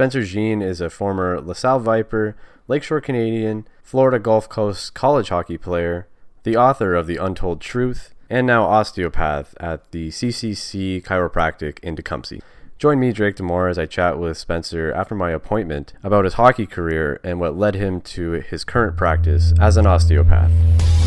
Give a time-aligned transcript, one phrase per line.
[0.00, 2.34] Spencer Jean is a former LaSalle Viper,
[2.68, 6.08] Lakeshore Canadien, Florida Gulf Coast college hockey player,
[6.42, 12.40] the author of The Untold Truth, and now osteopath at the CCC Chiropractic in Tecumseh.
[12.78, 16.64] Join me, Drake Demore, as I chat with Spencer after my appointment about his hockey
[16.64, 20.99] career and what led him to his current practice as an osteopath.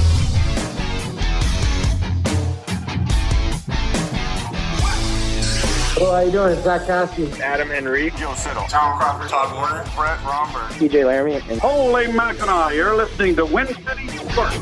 [6.13, 6.53] How you doing?
[6.53, 7.41] It's Zach Cassidy.
[7.41, 11.41] Adam Henrique, Joe Siddall, Tom Crawford, Todd Warriner, Brett Romberg, TJ Laramie.
[11.49, 14.57] And Holy Mackinac, you're listening to Win City Sports.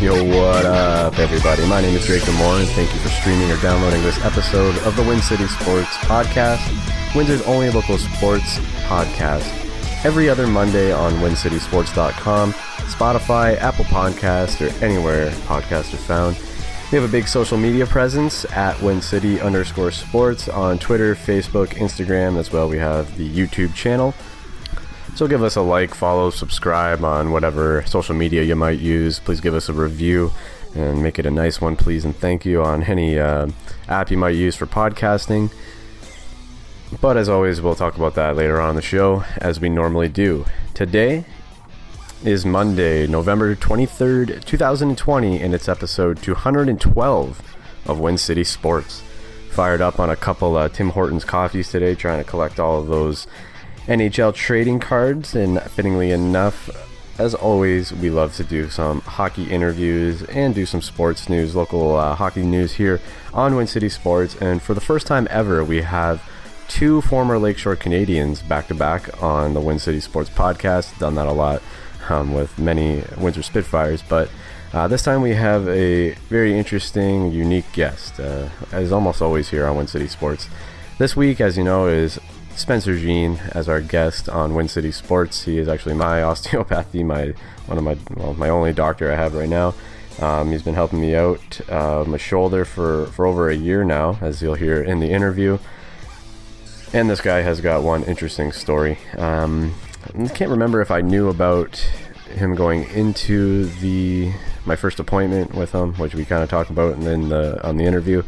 [0.00, 1.66] Yo, what up, everybody?
[1.66, 4.96] My name is Drake Demore, and thank you for streaming or downloading this episode of
[4.96, 6.66] the Win City Sports Podcast,
[7.14, 8.58] Windsor's only local sports
[8.88, 9.44] podcast.
[10.02, 16.38] Every other Monday on WinCitySports.com, Spotify, Apple Podcast, or anywhere podcasts are found.
[16.90, 22.36] We have a big social media presence at WinCity underscore sports on Twitter, Facebook, Instagram,
[22.36, 22.68] as well.
[22.68, 24.12] We have the YouTube channel.
[25.14, 29.20] So give us a like, follow, subscribe on whatever social media you might use.
[29.20, 30.32] Please give us a review
[30.74, 32.04] and make it a nice one, please.
[32.04, 33.50] And thank you on any uh,
[33.86, 35.52] app you might use for podcasting.
[37.00, 40.44] But as always, we'll talk about that later on the show, as we normally do.
[40.74, 41.24] Today
[42.24, 49.02] is Monday, November 23rd, 2020, and it's episode 212 of Win City Sports.
[49.50, 52.88] Fired up on a couple uh, Tim Hortons coffees today, trying to collect all of
[52.88, 53.26] those
[53.86, 56.68] NHL trading cards, and fittingly enough,
[57.18, 61.96] as always, we love to do some hockey interviews and do some sports news, local
[61.96, 63.00] uh, hockey news here
[63.32, 64.36] on Win City Sports.
[64.36, 66.22] And for the first time ever, we have
[66.68, 70.98] two former Lakeshore Canadiens back to back on the Win City Sports podcast.
[70.98, 71.62] Done that a lot
[72.10, 74.28] with many Windsor Spitfires, but
[74.72, 79.66] uh, this time we have a very interesting, unique guest, uh, as almost always here
[79.66, 80.48] on Win City Sports.
[80.98, 82.20] This week, as you know, is
[82.54, 85.44] Spencer Jean as our guest on Win City Sports.
[85.44, 87.34] He is actually my osteopathy, my
[87.66, 89.74] one of my well, my only doctor I have right now.
[90.20, 94.18] Um, he's been helping me out uh, my shoulder for, for over a year now,
[94.20, 95.58] as you'll hear in the interview.
[96.92, 98.98] And this guy has got one interesting story.
[99.16, 99.74] Um,
[100.18, 101.76] I can't remember if I knew about
[102.34, 104.32] him going into the
[104.66, 107.76] my first appointment with him, which we kind of talked about and then the, on
[107.76, 108.22] the interview.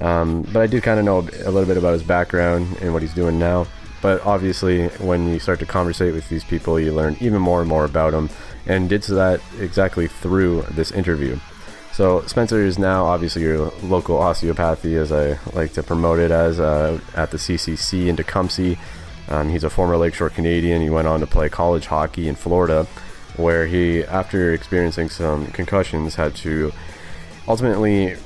[0.00, 3.02] Um, but I do kind of know a little bit about his background and what
[3.02, 3.66] he's doing now.
[4.02, 7.68] But obviously, when you start to conversate with these people, you learn even more and
[7.68, 8.28] more about them,
[8.66, 11.38] and did so that exactly through this interview.
[11.92, 16.60] So Spencer is now obviously your local osteopathy, as I like to promote it as,
[16.60, 18.76] uh, at the CCC in Tecumseh.
[19.28, 20.82] Um, he's a former Lakeshore Canadien.
[20.82, 22.86] He went on to play college hockey in Florida,
[23.36, 26.72] where he, after experiencing some concussions, had to
[27.48, 28.16] ultimately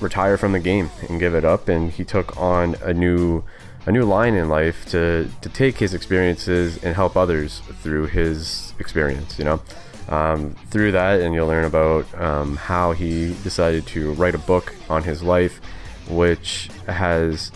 [0.00, 1.68] retire from the game and give it up.
[1.68, 3.42] And he took on a new
[3.86, 8.74] a new line in life to to take his experiences and help others through his
[8.78, 9.38] experience.
[9.38, 9.62] You know.
[10.08, 14.72] Um, through that, and you'll learn about um, how he decided to write a book
[14.88, 15.60] on his life,
[16.08, 17.50] which has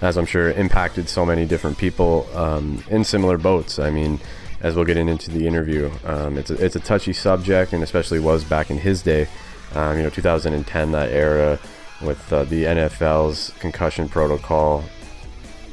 [0.00, 3.78] as I'm sure impacted so many different people um, in similar boats.
[3.78, 4.20] I mean,
[4.60, 8.18] as we'll get into the interview, um, it's a, it's a touchy subject, and especially
[8.18, 9.28] was back in his day.
[9.74, 11.58] Um, you know, 2010, that era
[12.02, 14.84] with uh, the NFL's concussion protocol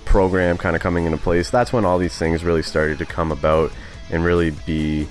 [0.05, 1.49] program kind of coming into place.
[1.49, 3.71] That's when all these things really started to come about
[4.11, 5.07] and really be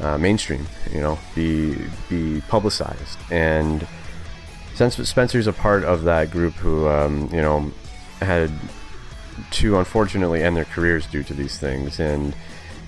[0.00, 0.66] uh, mainstream.
[0.92, 1.76] You know, be
[2.08, 3.86] be publicized and.
[4.74, 7.70] Since Spencer's a part of that group who, um, you know,
[8.24, 8.50] had
[9.50, 12.34] to unfortunately end their careers due to these things and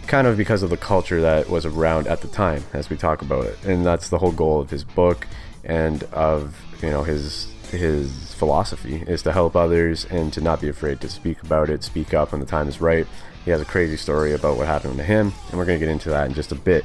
[0.06, 3.22] kind of because of the culture that was around at the time as we talk
[3.22, 3.58] about it.
[3.64, 5.26] And that's the whole goal of his book
[5.64, 10.68] and of you know his his philosophy is to help others and to not be
[10.68, 13.06] afraid to speak about it speak up when the time is right.
[13.44, 15.92] He has a crazy story about what happened to him and we're going to get
[15.92, 16.84] into that in just a bit.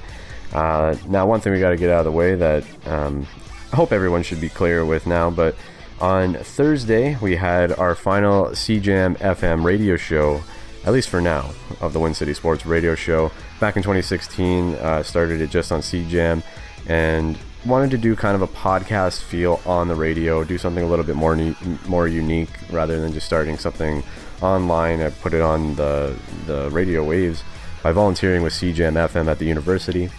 [0.53, 3.25] Uh, now one thing we got to get out of the way that um,
[3.72, 5.56] i hope everyone should be clear with now but
[6.01, 10.41] on Thursday, we had our final CJAM FM radio show,
[10.84, 13.31] at least for now, of the Win City Sports radio show.
[13.59, 16.41] Back in 2016, uh, started it just on CJAM
[16.87, 17.37] and
[17.67, 21.05] wanted to do kind of a podcast feel on the radio, do something a little
[21.05, 21.55] bit more ne-
[21.87, 24.03] more unique rather than just starting something
[24.41, 25.02] online.
[25.02, 26.17] I put it on the,
[26.47, 27.43] the radio waves
[27.84, 30.09] by volunteering with CJAM FM at the university.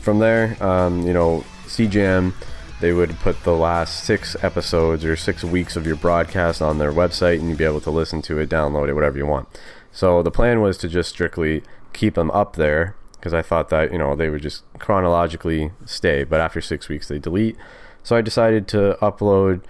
[0.00, 2.34] From there, um, you know, CJAM
[2.82, 6.92] they would put the last six episodes or six weeks of your broadcast on their
[6.92, 9.48] website and you'd be able to listen to it, download it, whatever you want.
[9.92, 11.62] So the plan was to just strictly
[11.92, 16.24] keep them up there because I thought that, you know, they would just chronologically stay,
[16.24, 17.56] but after six weeks they delete.
[18.02, 19.62] So I decided to upload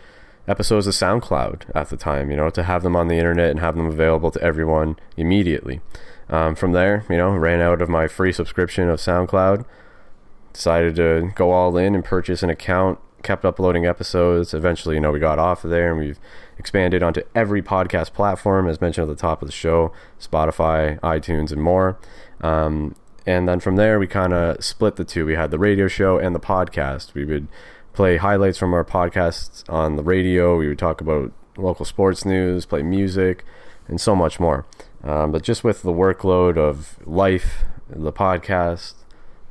[0.49, 3.61] episodes of SoundCloud at the time, you know, to have them on the internet and
[3.61, 5.83] have them available to everyone immediately.
[6.31, 9.67] Um, from there, you know, ran out of my free subscription of SoundCloud,
[10.53, 14.53] decided to go all in and purchase an account, kept uploading episodes.
[14.55, 16.19] Eventually, you know, we got off of there and we've
[16.59, 21.53] expanded onto every podcast platform, as mentioned at the top of the show Spotify, iTunes,
[21.53, 21.99] and more.
[22.41, 22.95] Um,
[23.27, 25.25] and then from there, we kind of split the two.
[25.25, 27.15] We had the radio show and the podcast.
[27.15, 27.49] We would
[27.93, 30.57] play highlights from our podcasts on the radio.
[30.57, 33.45] We would talk about local sports news, play music,
[33.87, 34.67] and so much more.
[35.05, 38.95] Um, but just with the workload of life, the podcast,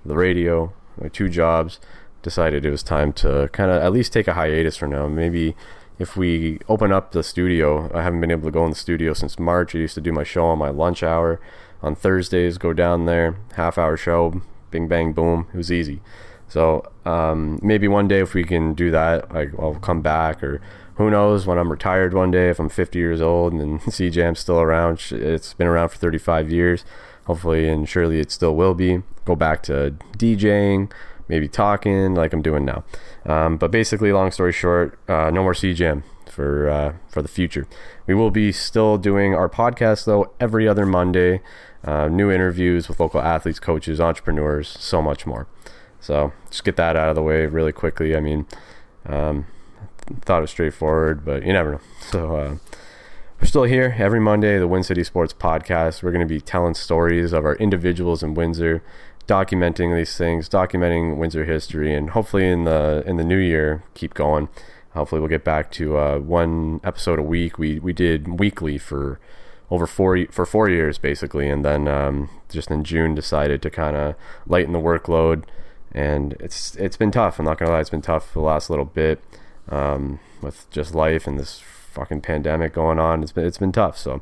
[0.05, 1.79] the radio, my two jobs,
[2.21, 5.07] decided it was time to kind of at least take a hiatus for now.
[5.07, 5.55] Maybe
[5.99, 9.13] if we open up the studio, I haven't been able to go in the studio
[9.13, 9.75] since March.
[9.75, 11.39] I used to do my show on my lunch hour
[11.81, 15.47] on Thursdays, go down there, half hour show, bing bang boom.
[15.53, 16.01] It was easy.
[16.47, 20.61] So um, maybe one day if we can do that, I, I'll come back, or
[20.95, 24.59] who knows when I'm retired one day if I'm 50 years old and CJAM's still
[24.59, 25.01] around.
[25.11, 26.83] It's been around for 35 years,
[27.25, 29.01] hopefully, and surely it still will be.
[29.25, 30.91] Go back to DJing,
[31.27, 32.83] maybe talking like I'm doing now.
[33.25, 37.67] Um, but basically, long story short, uh, no more CJAM for uh, for the future.
[38.07, 41.41] We will be still doing our podcast though every other Monday.
[41.83, 45.47] Uh, new interviews with local athletes, coaches, entrepreneurs, so much more.
[45.99, 48.15] So just get that out of the way really quickly.
[48.15, 48.45] I mean,
[49.05, 49.47] um,
[50.21, 51.81] thought it was straightforward, but you never know.
[52.09, 52.57] So uh,
[53.39, 56.03] we're still here every Monday, the Win City Sports Podcast.
[56.03, 58.83] We're going to be telling stories of our individuals in Windsor,
[59.31, 64.13] documenting these things, documenting Windsor history, and hopefully in the in the new year keep
[64.13, 64.49] going.
[64.93, 67.57] Hopefully we'll get back to uh, one episode a week.
[67.57, 69.21] We we did weekly for
[69.69, 73.95] over four for four years basically, and then um, just in June decided to kind
[73.95, 75.45] of lighten the workload.
[75.93, 77.39] And it's it's been tough.
[77.39, 79.23] I'm not gonna lie, it's been tough for the last little bit
[79.69, 81.61] um, with just life and this
[81.91, 83.23] fucking pandemic going on.
[83.23, 83.97] It's been it's been tough.
[83.97, 84.21] So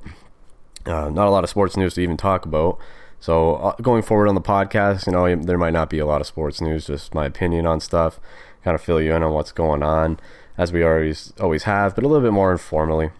[0.85, 2.77] uh, not a lot of sports news to even talk about.
[3.19, 6.21] So uh, going forward on the podcast, you know, there might not be a lot
[6.21, 8.19] of sports news, just my opinion on stuff,
[8.63, 10.19] kind of fill you in on what's going on,
[10.57, 13.11] as we always always have, but a little bit more informally.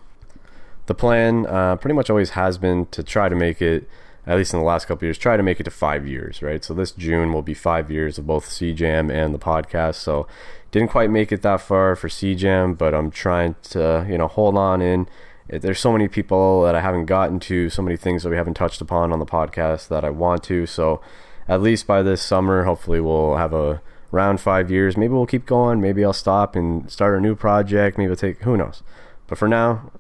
[0.86, 3.88] The plan uh, pretty much always has been to try to make it,
[4.26, 6.64] at least in the last couple years, try to make it to five years, right?
[6.64, 9.96] So this June will be five years of both CJAM and the podcast.
[9.96, 10.28] So
[10.72, 14.58] didn't quite make it that far for CJAM, but I'm trying to, you know, hold
[14.58, 15.08] on in.
[15.50, 18.54] There's so many people that I haven't gotten to, so many things that we haven't
[18.54, 20.66] touched upon on the podcast that I want to.
[20.66, 21.02] So
[21.48, 23.82] at least by this summer, hopefully we'll have a
[24.12, 24.96] round five years.
[24.96, 25.82] Maybe we'll keep going.
[25.82, 27.98] Maybe I'll stop and start a new project.
[27.98, 28.84] Maybe I'll take, who knows.
[29.28, 29.92] But for now,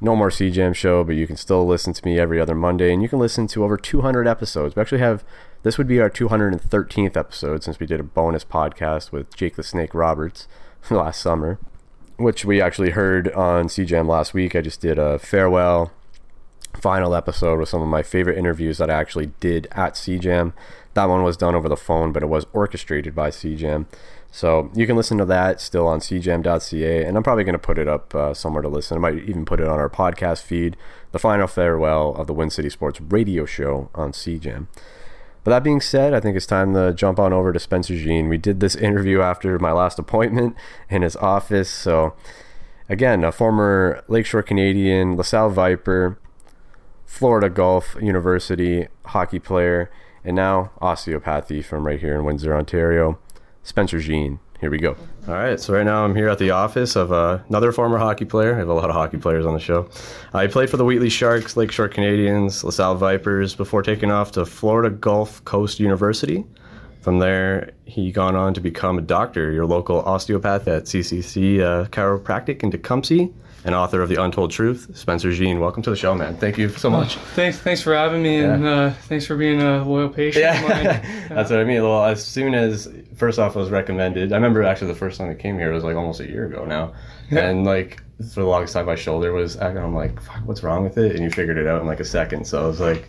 [0.00, 3.02] no more CJAM show, but you can still listen to me every other Monday, and
[3.02, 4.76] you can listen to over 200 episodes.
[4.76, 5.24] We actually have
[5.62, 9.62] this would be our 213th episode since we did a bonus podcast with Jake the
[9.62, 10.46] Snake Roberts
[10.90, 11.58] last summer,
[12.16, 14.54] which we actually heard on CJAM last week.
[14.54, 15.92] I just did a farewell
[16.74, 20.52] final episode with some of my favorite interviews that I actually did at CJAM.
[20.94, 23.86] That one was done over the phone, but it was orchestrated by CJAM.
[24.30, 27.78] So you can listen to that still on cjam.ca, and I'm probably going to put
[27.78, 28.96] it up uh, somewhere to listen.
[28.96, 30.76] I might even put it on our podcast feed,
[31.12, 34.66] the final farewell of the Win City Sports radio show on CJAM.
[35.44, 38.28] But that being said, I think it's time to jump on over to Spencer Jean.
[38.28, 40.56] We did this interview after my last appointment
[40.88, 41.70] in his office.
[41.70, 42.14] So,
[42.88, 46.18] again, a former Lakeshore Canadien, LaSalle Viper,
[47.04, 49.90] Florida Gulf University hockey player,
[50.24, 53.18] and now osteopathy from right here in Windsor, Ontario.
[53.62, 54.40] Spencer Jean.
[54.60, 54.96] Here we go.
[55.28, 58.24] All right, so right now I'm here at the office of uh, another former hockey
[58.24, 58.54] player.
[58.54, 59.88] I have a lot of hockey players on the show.
[60.38, 64.90] He played for the Wheatley Sharks, Lakeshore Canadiens, LaSalle Vipers before taking off to Florida
[64.90, 66.44] Gulf Coast University.
[67.00, 71.84] From there, he gone on to become a doctor, your local osteopath at CCC uh,
[71.88, 73.28] Chiropractic in Tecumseh
[73.64, 75.58] and author of The Untold Truth, Spencer Jean.
[75.58, 76.36] Welcome to the show, man.
[76.36, 77.16] Thank you so much.
[77.16, 80.44] thanks, thanks for having me, and uh, thanks for being a loyal patient.
[80.44, 80.84] of mine.
[80.84, 81.82] Yeah, that's what I mean.
[81.82, 85.34] Well, as soon as first off was recommended, I remember actually the first time I
[85.34, 86.92] came here was like almost a year ago now,
[87.30, 88.02] and like
[88.32, 91.12] for the longest time my shoulder was, and I'm like, Fuck, what's wrong with it?
[91.12, 92.46] And you figured it out in like a second.
[92.46, 93.08] So I was like,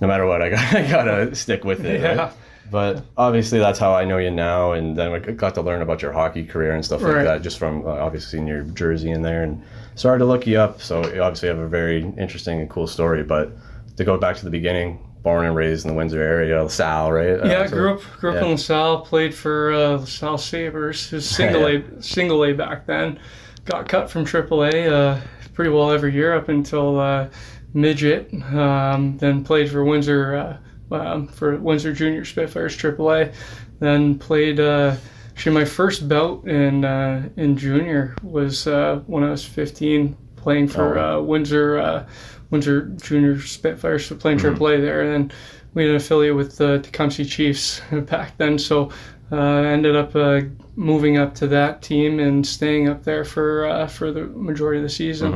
[0.00, 2.00] no matter what, I got I gotta stick with it.
[2.00, 2.14] Yeah.
[2.16, 2.32] Right?
[2.70, 6.02] But obviously that's how I know you now, and then I got to learn about
[6.02, 9.22] your hockey career and stuff like that just from uh, obviously seeing your jersey in
[9.22, 9.62] there, and
[9.94, 10.80] started to look you up.
[10.80, 13.22] So obviously you obviously have a very interesting and cool story.
[13.22, 13.52] But
[13.96, 17.40] to go back to the beginning, born and raised in the Windsor area, LaSalle, right?
[17.40, 18.44] Uh, Yeah, I so- grew up grew up yeah.
[18.46, 19.00] in LaSalle.
[19.02, 23.18] Played for uh, LaSalle Sabers, who's single A single A back then.
[23.66, 25.20] Got cut from AAA uh,
[25.54, 27.28] pretty well every year up until uh,
[27.72, 28.32] midget.
[28.52, 30.56] Um, then played for Windsor uh,
[30.94, 33.34] um, for Windsor Junior Spitfires AAA.
[33.80, 34.96] Then played uh,
[35.30, 40.68] actually my first bout in uh, in junior was uh, when I was 15, playing
[40.68, 41.18] for Oh.
[41.18, 42.06] uh, Windsor uh,
[42.50, 45.36] Windsor Junior Spitfires, so playing AAA there, and then
[45.74, 48.58] we had an affiliate with the Tecumseh Chiefs back then.
[48.58, 48.90] So
[49.32, 50.42] uh, I ended up uh,
[50.76, 54.82] moving up to that team and staying up there for uh, for the majority of
[54.82, 55.32] the season.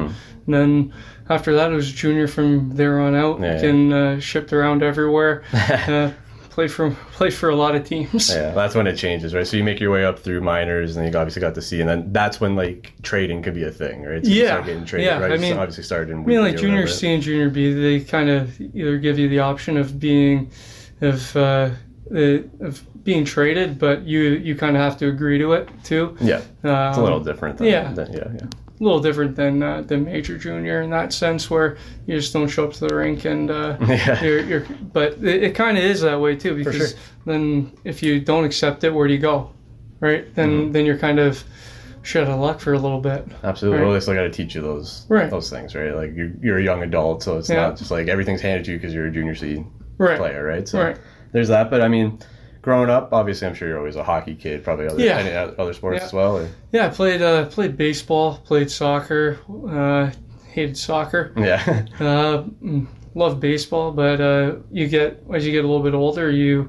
[0.47, 0.93] And then
[1.29, 3.95] after that, it was junior from there on out, Yeah, yeah.
[3.97, 5.43] uh, shipped around everywhere.
[5.53, 6.11] uh,
[6.51, 8.35] played for played for a lot of teams.
[8.35, 9.47] Yeah, that's when it changes, right?
[9.47, 11.89] So you make your way up through minors, and you obviously got to see, and
[11.89, 14.25] then that's when like trading could be a thing, right?
[14.25, 15.33] So you Yeah, start getting traded, yeah, right?
[15.33, 16.87] I So mean- obviously started in I mean, like junior.
[16.89, 20.51] C and junior B, they kind of either give you the option of being,
[21.01, 21.71] of uh,
[22.11, 26.17] the of being traded, but you you kind of have to agree to it too.
[26.21, 27.59] Yeah, Um, it's a little different.
[27.59, 27.93] Than, yeah.
[27.93, 28.47] than- yeah, yeah.
[28.81, 32.49] a little different than uh, than major junior in that sense, where you just don't
[32.49, 34.23] show up to the rink and uh, Yeah.
[34.23, 34.67] you're, you're.
[34.93, 36.87] But it, it kind of is that way too, because sure.
[37.27, 39.53] then if you don't accept it, where do you go?
[40.01, 40.33] Right?
[40.35, 40.73] Then Mm-hmm.
[40.73, 41.43] then you're kind of
[42.03, 43.27] shit out of luck for a little bit.
[43.43, 43.81] Absolutely.
[43.81, 43.85] Right.
[43.85, 45.29] Well, they still got to teach you those Right.
[45.29, 45.95] those things, right?
[45.95, 47.57] Like you're, you're a young adult, so it's Yeah.
[47.69, 49.65] not just like everything's handed to you because you're a junior C
[49.99, 50.17] Right.
[50.17, 50.67] player, right?
[50.69, 50.97] So Right.
[51.33, 51.71] There's that.
[51.71, 52.19] But I mean,
[52.63, 54.65] growing up, obviously, I'm sure you're always a hockey kid.
[54.65, 55.19] Probably other Yeah.
[55.19, 56.05] any other sports Yeah.
[56.07, 56.37] as well.
[56.39, 59.39] Or, Yeah, I played uh, played baseball, played soccer,
[59.71, 60.11] uh,
[60.53, 61.33] hated soccer.
[61.37, 61.85] yeah.
[62.01, 66.31] Uh, mm, love baseball, but uh, you get as you get a little bit older,
[66.31, 66.69] you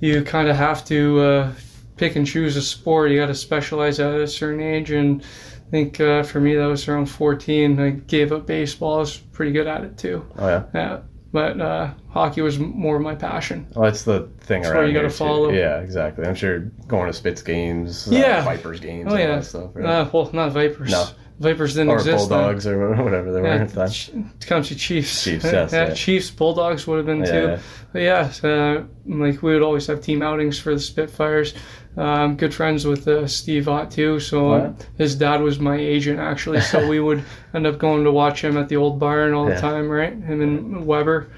[0.00, 1.52] you kind of have to uh,
[1.96, 3.10] pick and choose a sport.
[3.10, 6.66] You got to specialize at a certain age, and I think uh, for me that
[6.66, 7.80] was around 14.
[7.80, 8.96] I gave up baseball.
[8.96, 10.24] I was pretty good at it too.
[10.38, 10.62] oh yeah.
[10.74, 10.98] Yeah,
[11.34, 13.66] but uh, hockey was more of my passion.
[13.74, 15.16] Well, that's the thing That's around where you gotta here, too.
[15.16, 15.50] follow.
[15.50, 16.24] Yeah, exactly.
[16.24, 18.42] I'm sure going to Spitz games, uh, Yeah.
[18.44, 19.84] Vipers games, Oh all yeah, that stuff, right?
[19.84, 20.90] uh, well not Vipers.
[20.92, 21.06] No.
[21.40, 22.28] Vipers didn't or exist.
[22.28, 22.38] then.
[22.38, 23.90] Bulldogs or whatever they were Yeah, at the time.
[23.90, 24.10] Ch-
[24.40, 25.24] Tecumseh Chiefs.
[25.24, 25.94] Chiefs, yes, yeah, yeah.
[25.94, 27.46] Chiefs, Bulldogs would have been Yeah, too.
[27.48, 27.58] yeah.
[27.92, 31.54] But yeah, uh, like we would always have team outings for the Spitfires.
[31.96, 34.20] Um, good friends with uh, Steve Ott too.
[34.20, 34.72] So yeah?
[34.96, 36.60] his dad was my agent actually.
[36.60, 37.24] So we would
[37.54, 40.12] end up going to watch him at the old barn all the time, right?
[40.12, 41.30] Him and Weber.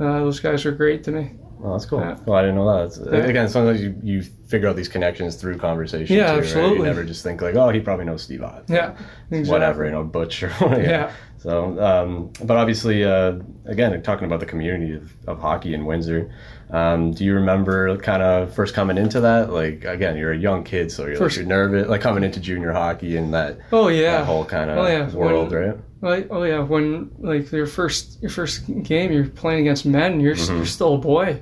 [0.00, 1.32] Uh, those guys were great to me.
[1.66, 2.00] Oh, that's cool.
[2.00, 2.18] Yeah.
[2.26, 3.10] Well, I didn't know that.
[3.10, 3.18] Yeah.
[3.20, 6.14] Again, sometimes you, you figure out these connections through conversation.
[6.14, 6.38] Yeah, too, Right?
[6.44, 6.76] absolutely.
[6.78, 8.64] You never just think like, oh, he probably knows Steve Ott.
[8.68, 8.94] Yeah,
[9.30, 9.50] exactly.
[9.50, 10.82] Whatever, you know, Butch or whatever.
[10.82, 11.12] Yeah.
[11.38, 16.34] So, um, but obviously, uh, again, talking about the community of, of hockey in Windsor,
[16.70, 19.50] um, do you remember kind of first coming into that?
[19.52, 22.40] Like, again, you're a young kid, so you're, First- like, you're nervous, like coming into
[22.40, 24.18] junior hockey and that, Oh yeah.
[24.18, 25.10] that whole kind of Oh, yeah.
[25.10, 25.76] world, When- right?
[26.04, 30.20] Like, oh yeah, when like your first your first game, you're playing against men.
[30.20, 30.56] You're Mm-hmm.
[30.56, 31.40] you're still a boy,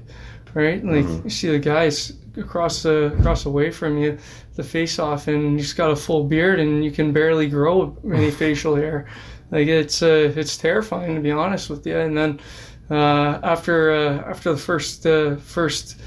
[0.54, 0.84] right?
[0.84, 4.18] Like you see the guys across the across the way from you,
[4.54, 7.96] the face off, and you just got a full beard, and you can barely grow
[8.04, 9.06] any facial hair.
[9.50, 11.98] Like it's uh, it's terrifying to be honest with you.
[11.98, 12.40] And then
[12.90, 16.00] uh, after uh, after the first uh, first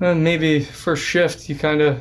[0.00, 2.00] uh, maybe first shift, you kind of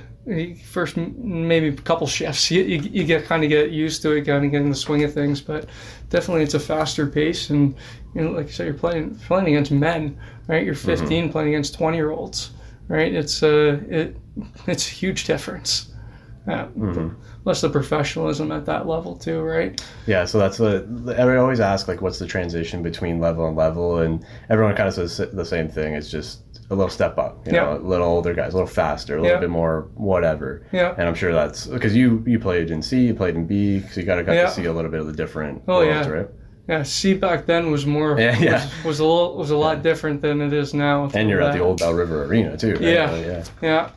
[0.65, 4.25] first maybe a couple shifts, you, you, you get kind of get used to it,
[4.25, 5.41] kind of get in the swing of things.
[5.41, 5.67] But
[6.09, 7.75] definitely, it's a faster pace, and
[8.13, 10.63] you know, like I said, you're playing playing against men, right?
[10.65, 12.51] You're 15 playing against 20 year olds,
[12.87, 13.13] right?
[13.13, 14.17] It's uh, it
[14.67, 15.91] it's a huge difference.
[16.47, 16.67] Yeah.
[17.43, 19.79] Plus the professionalism at that level too, right?
[20.07, 20.83] Yeah, so that's what
[21.15, 24.95] everyone always ask like, what's the transition between level and level, and everyone kind of
[24.95, 25.93] says the same thing.
[25.93, 27.77] It's just a little step up, you know, Yeah.
[27.77, 29.39] a little older guys, a little faster, a little Yeah.
[29.41, 30.61] bit more whatever.
[30.71, 30.93] Yeah.
[30.97, 33.99] And I'm sure that's because you you played in C, you played in B, so
[33.99, 34.45] you got to got Yeah.
[34.45, 36.13] to see a little bit of the different Oh, worlds, yeah.
[36.13, 36.27] right?
[36.67, 38.53] Yeah, C back then was more Yeah, yeah.
[38.53, 41.09] Was, was a little was a lot different than it is now.
[41.15, 42.73] And you're all at the old Bell River Arena too.
[42.73, 42.81] Right?
[42.81, 43.11] Yeah.
[43.11, 43.43] Uh, yeah.
[43.63, 43.89] Yeah,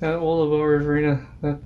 [0.00, 1.20] that old Bell River Arena.
[1.42, 1.58] That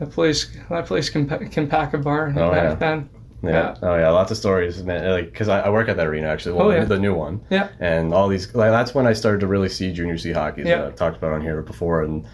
[0.00, 2.74] that place that place can can pack a barn Oh, back yeah.
[2.74, 3.08] then.
[3.52, 3.74] Yeah.
[3.82, 5.10] Oh yeah, lots of stories, man.
[5.10, 6.52] Like, cause I, I work at that arena actually.
[6.56, 6.84] Well, Oh, yeah.
[6.84, 7.40] the new one.
[7.50, 7.68] Yeah.
[7.80, 10.62] And all these, like, that's when I started to really see junior C hockey.
[10.62, 10.86] That Yeah.
[10.86, 12.26] I've talked about on here before, and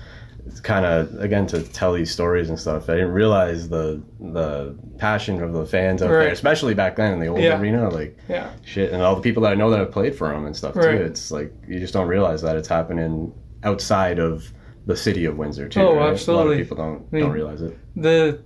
[0.47, 2.89] it's kind of again to tell these stories and stuff.
[2.89, 6.25] I didn't realize the the passion of the fans out Right.
[6.25, 7.61] there, especially back then in the old Yeah.
[7.61, 7.89] arena.
[7.91, 10.47] Like Yeah, shit, and all the people that I know that have played for them
[10.47, 10.99] and stuff Right.
[10.99, 11.05] too.
[11.05, 14.51] It's like you just don't realize that it's happening outside of
[14.87, 15.83] the city of Windsor too.
[15.83, 16.09] Oh, right?
[16.09, 16.47] A absolutely.
[16.47, 17.77] lot of people don't I mean, don't realize it.
[17.95, 18.39] the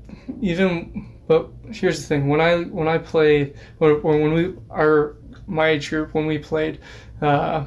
[0.42, 5.16] even but here's the thing when I when I played or, or when we our
[5.46, 6.80] my age group when we played
[7.22, 7.64] uh,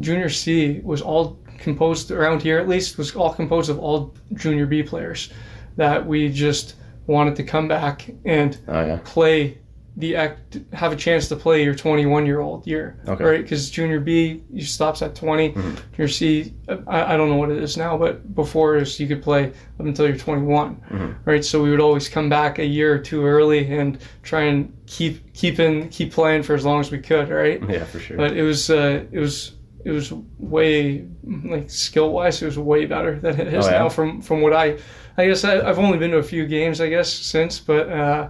[0.00, 4.66] junior C was all composed around here at least was all composed of all junior
[4.66, 5.30] B players
[5.76, 6.74] that we just
[7.06, 8.98] wanted to come back and Oh yeah.
[9.04, 9.58] play
[9.98, 13.24] the act have a chance to play your 21 year old year Okay.
[13.24, 15.52] right because junior b you stops at 20
[15.96, 16.54] junior c
[16.86, 19.46] I, I don't know what it is now but before is you could play
[19.80, 23.26] up until you're 21 right so we would always come back a year or two
[23.26, 27.28] early and try and keep keep in keep playing for as long as we could
[27.28, 28.16] right Yeah, for sure.
[28.16, 29.52] but it was uh, it was
[29.84, 33.78] it was way like skill wise, it was way better than it is Oh, yeah?
[33.78, 33.88] now.
[33.88, 34.76] From from what I,
[35.16, 38.28] I guess I, I've only been to a few games, I guess since, but uh,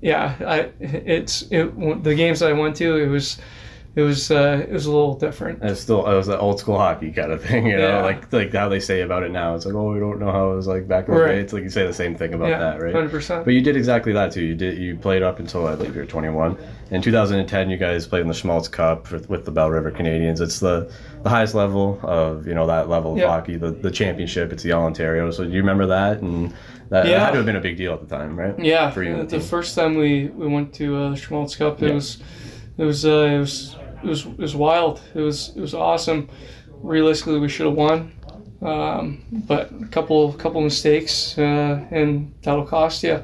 [0.00, 3.38] yeah, I it's it the games I went to, it was
[3.96, 5.62] it was uh, it was a little different.
[5.62, 8.02] It's still it was an old school hockey kind of thing, you know, Yeah.
[8.02, 9.54] like like how they say about it now.
[9.54, 11.32] It's like, oh, we don't know how it was like back in the Right.
[11.32, 11.40] day.
[11.40, 12.94] It's like you say the same thing about Yeah, that, right?
[12.94, 13.44] hundred percent.
[13.46, 14.42] But you did exactly that too.
[14.44, 14.76] You did.
[14.78, 16.58] You played up until I believe you were 21.
[16.92, 20.40] In 2010, you guys played in the Schmalz Cup with, with the Bell River Canadiens.
[20.40, 23.28] It's the the highest level of you know that level of Yeah.
[23.28, 24.52] hockey, the the championship.
[24.52, 25.30] It's the All Ontario.
[25.30, 26.20] So do you remember that?
[26.20, 26.50] And
[26.90, 28.54] that, that had to have been a big deal at the time, right?
[28.58, 31.82] Yeah, For you the the first time we, we went to uh, the Schmalz Cup,
[31.82, 32.18] it was
[32.78, 35.00] it was uh, it was it was it was wild.
[35.14, 36.28] It was it was awesome.
[36.82, 38.12] Realistically, we should have won,
[38.62, 43.22] um, but a couple couple mistakes, uh, and that'll cost you.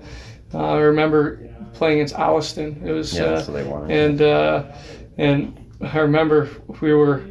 [0.55, 2.83] Uh, I remember playing against Alliston.
[2.85, 3.91] It was Yeah, uh, so they won.
[3.91, 4.65] and uh,
[5.19, 6.49] and I remember
[6.81, 7.23] we were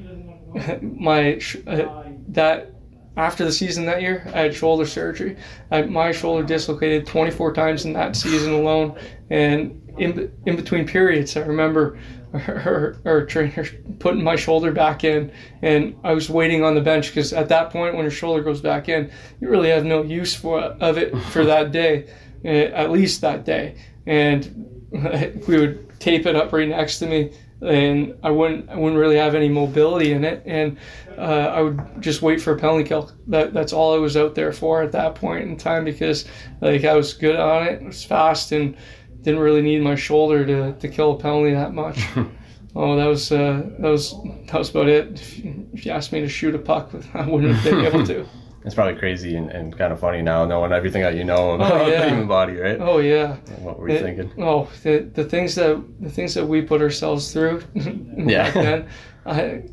[0.82, 2.74] my uh, that
[3.18, 5.38] after the season that year I had shoulder surgery.
[5.72, 8.98] I, my shoulder dislocated 24 times in that season alone,
[9.30, 11.98] and in in between periods, I remember.
[12.34, 13.66] Our, our trainer
[14.00, 17.72] putting my shoulder back in, and I was waiting on the bench because at that
[17.72, 21.18] point, when your shoulder goes back in, you really have no use for of it
[21.32, 22.10] for that day,
[22.46, 23.76] eh, at least that day.
[24.06, 24.88] And
[25.48, 29.18] we would tape it up right next to me and I wouldn't I wouldn't really
[29.18, 30.78] have any mobility in it and
[31.18, 34.34] uh, I would just wait for a penalty kill that that's all I was out
[34.34, 36.26] there for at that point in time because
[36.60, 38.76] like I was good on it it was fast and
[39.22, 42.00] didn't really need my shoulder to, to kill a penalty that much
[42.76, 44.14] oh that was uh, that was
[44.48, 47.26] that was about it if you, if you asked me to shoot a puck I
[47.28, 48.26] wouldn't have been able to
[48.64, 51.72] It's probably crazy and, and kind of funny now, knowing everything that you know about
[51.82, 52.02] Oh, yeah.
[52.04, 52.78] the human body, right?
[52.80, 54.32] oh yeah What were you It- thinking?
[54.38, 57.64] Oh, the, the things that the things that we put ourselves through.
[57.74, 58.44] Yeah.
[58.44, 58.88] back then,
[59.26, 59.64] I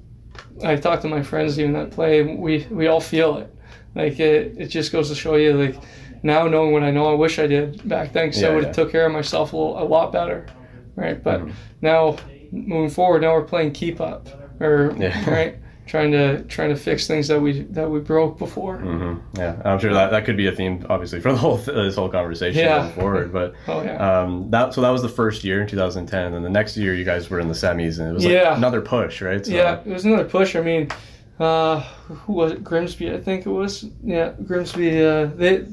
[0.64, 2.22] I talk to my friends even that play.
[2.34, 3.54] We we all feel it.
[3.94, 5.76] Like it, it just goes to show you like
[6.22, 8.62] now knowing what I know, I wish I did back then because Yeah, I would
[8.62, 8.66] yeah.
[8.68, 10.46] have took care of myself a, little, a lot better,
[10.96, 11.22] right?
[11.22, 11.50] But Mm-hmm.
[11.82, 12.16] now
[12.50, 14.28] moving forward, now we're playing keep up
[14.60, 15.30] or Yeah.
[15.30, 15.56] right.
[15.86, 18.76] Trying to trying to fix things that we that we broke before.
[18.76, 21.94] hmm Yeah, I'm sure that, that could be a theme, obviously, for the whole this
[21.96, 22.80] whole conversation Yeah.
[22.80, 23.32] going forward.
[23.32, 23.96] But Oh yeah.
[24.20, 26.92] um, that so that was the first year in 2010, and then the next year
[26.94, 28.54] you guys were in the semis, and it was like Yeah.
[28.54, 29.46] another push, right?
[29.46, 30.56] So, Yeah, it was another push.
[30.56, 30.88] I mean,
[31.40, 32.62] uh, who was it?
[32.62, 33.86] Grimsby, I think it was.
[34.04, 35.02] Yeah, Grimsby.
[35.02, 35.64] Uh, they,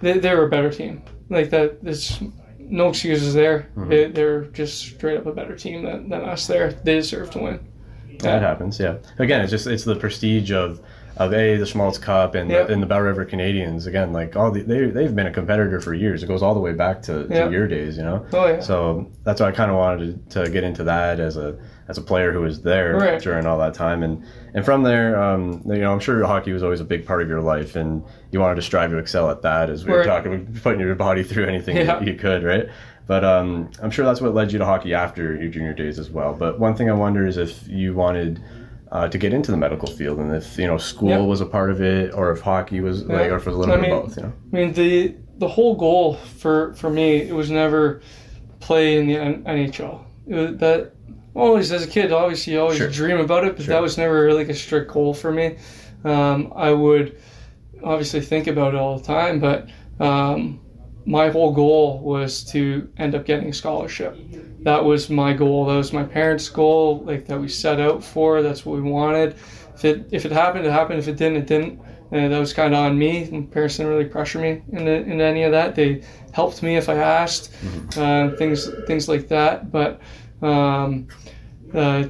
[0.00, 1.02] they they were a better team.
[1.28, 1.82] Like that.
[1.82, 2.20] There's
[2.58, 3.70] no excuses there.
[3.76, 3.88] Mm-hmm.
[3.88, 6.46] They, they're just straight up a better team than, than us.
[6.46, 7.68] There, they deserve to win.
[8.18, 8.78] that happens.
[8.78, 10.80] Yeah, again, it's just it's the prestige of
[11.20, 12.62] of a the Schmalz Cup and Yeah.
[12.64, 13.86] the, and the Bell River Canadiens.
[13.86, 16.22] Again, like all the, they they've been a competitor for years.
[16.22, 17.44] It goes all the way back to, Yeah.
[17.44, 18.24] to your days, you know.
[18.32, 18.60] Oh yeah.
[18.60, 21.56] So that's why I kind of wanted to, to get into that as a
[21.88, 23.20] as a player who was there Right.
[23.20, 26.62] during all that time, and and from there, um, you know, I'm sure hockey was
[26.62, 29.42] always a big part of your life, and you wanted to strive to excel at
[29.42, 29.68] that.
[29.68, 30.06] As we were Right.
[30.06, 32.00] talking, putting your body through anything Yeah.
[32.00, 32.66] you, you could, right?
[33.06, 36.08] But um, I'm sure that's what led you to hockey after your junior days as
[36.10, 36.32] well.
[36.32, 38.40] But one thing I wonder is if you wanted.
[38.92, 41.18] Uh, to get into the medical field, and if you know school Yeah.
[41.18, 43.58] was a part of it, or if hockey was like, or if it was a
[43.60, 44.32] little I bit mean- of both, you know.
[44.52, 48.00] I mean the the whole goal for for me it was never
[48.58, 50.00] play in the N- NHL.
[50.26, 50.92] It was that
[51.34, 52.88] always as a kid, obviously you always Sure.
[52.90, 53.74] dream about it, but Sure.
[53.74, 55.54] that was never like a strict goal for me.
[56.04, 57.16] Um, I would
[57.84, 59.68] obviously think about it all the time, but
[60.00, 60.58] um,
[61.06, 64.16] my whole goal was to end up getting a scholarship.
[64.62, 65.66] That was my goal.
[65.66, 68.42] That was my parents' goal, like that we set out for.
[68.42, 69.36] That's what we wanted.
[69.74, 70.98] If it if it happened, it happened.
[70.98, 71.80] If it didn't, it didn't.
[72.12, 73.28] And that was kind of on me.
[73.30, 75.76] My parents didn't really pressure me into, into any of that.
[75.76, 77.54] They helped me if I asked,
[77.96, 79.70] uh, things things like that.
[79.72, 80.00] But
[80.42, 81.08] um,
[81.72, 82.08] uh,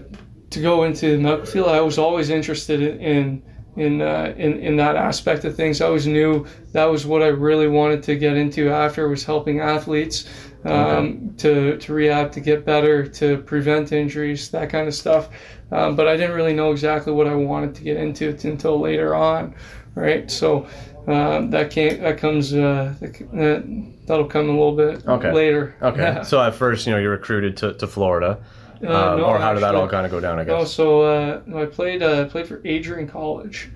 [0.51, 3.43] to go into the medical field, I was always interested in in
[3.77, 5.81] in, uh, in in that aspect of things.
[5.81, 9.61] I always knew that was what I really wanted to get into after was helping
[9.61, 10.29] athletes
[10.65, 15.29] um, to to rehab, to get better, to prevent injuries, that kind of stuff.
[15.73, 19.15] Um, but I didn't really know exactly what I wanted to get into until later
[19.15, 19.55] on,
[19.95, 20.31] right?
[20.31, 20.67] So.
[21.07, 22.03] Um, that came.
[22.03, 22.53] That comes.
[22.53, 25.33] Uh, that, that'll come a little bit Okay.
[25.33, 25.75] later.
[25.81, 26.23] Okay, Yeah.
[26.23, 28.39] so at first, you know, you're recruited to, to Florida,
[28.85, 30.39] Uh, um, no, or how did that all kind of go down?
[30.39, 30.71] I Oh, guess.
[30.73, 33.71] so uh, I played uh, played for Adrian College.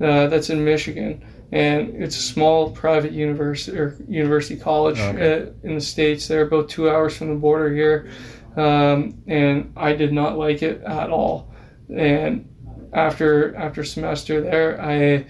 [0.00, 1.20] Uh, that's in Michigan,
[1.52, 5.42] and it's a small private university or university college Okay.
[5.44, 6.28] uh, in the states.
[6.28, 8.10] They're about two hours from the border here,
[8.56, 11.52] um, and I did not like it at all.
[11.94, 12.48] And
[12.92, 15.26] after after semester there, I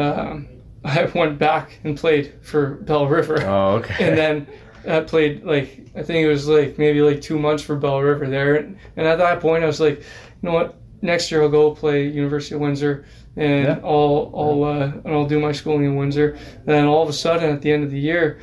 [0.00, 0.48] um,
[0.84, 4.08] I went back and played for Bell River Oh, okay.
[4.08, 4.46] and then
[4.88, 8.26] I played like I think it was like maybe like two months for Bell River
[8.26, 10.04] there, and, and at that point I was like, you
[10.42, 13.04] know what, next year I'll go play University of Windsor,
[13.36, 13.78] and Yeah.
[13.84, 16.30] I'll I'll uh, and I'll do my schooling in Windsor.
[16.32, 18.40] And then all of a sudden, at the end of the year,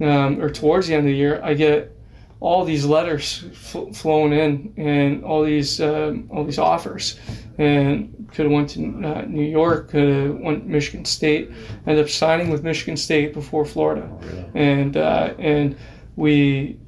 [0.00, 1.92] um, or towards the end of the year, I get
[2.38, 7.18] all these letters fl- flown in and all these um, all these offers,
[7.58, 11.50] and could have went to uh, New York, could have went Michigan State,
[11.86, 14.06] ended up signing with Michigan State before Florida,
[14.54, 15.76] and uh, and
[16.16, 16.78] we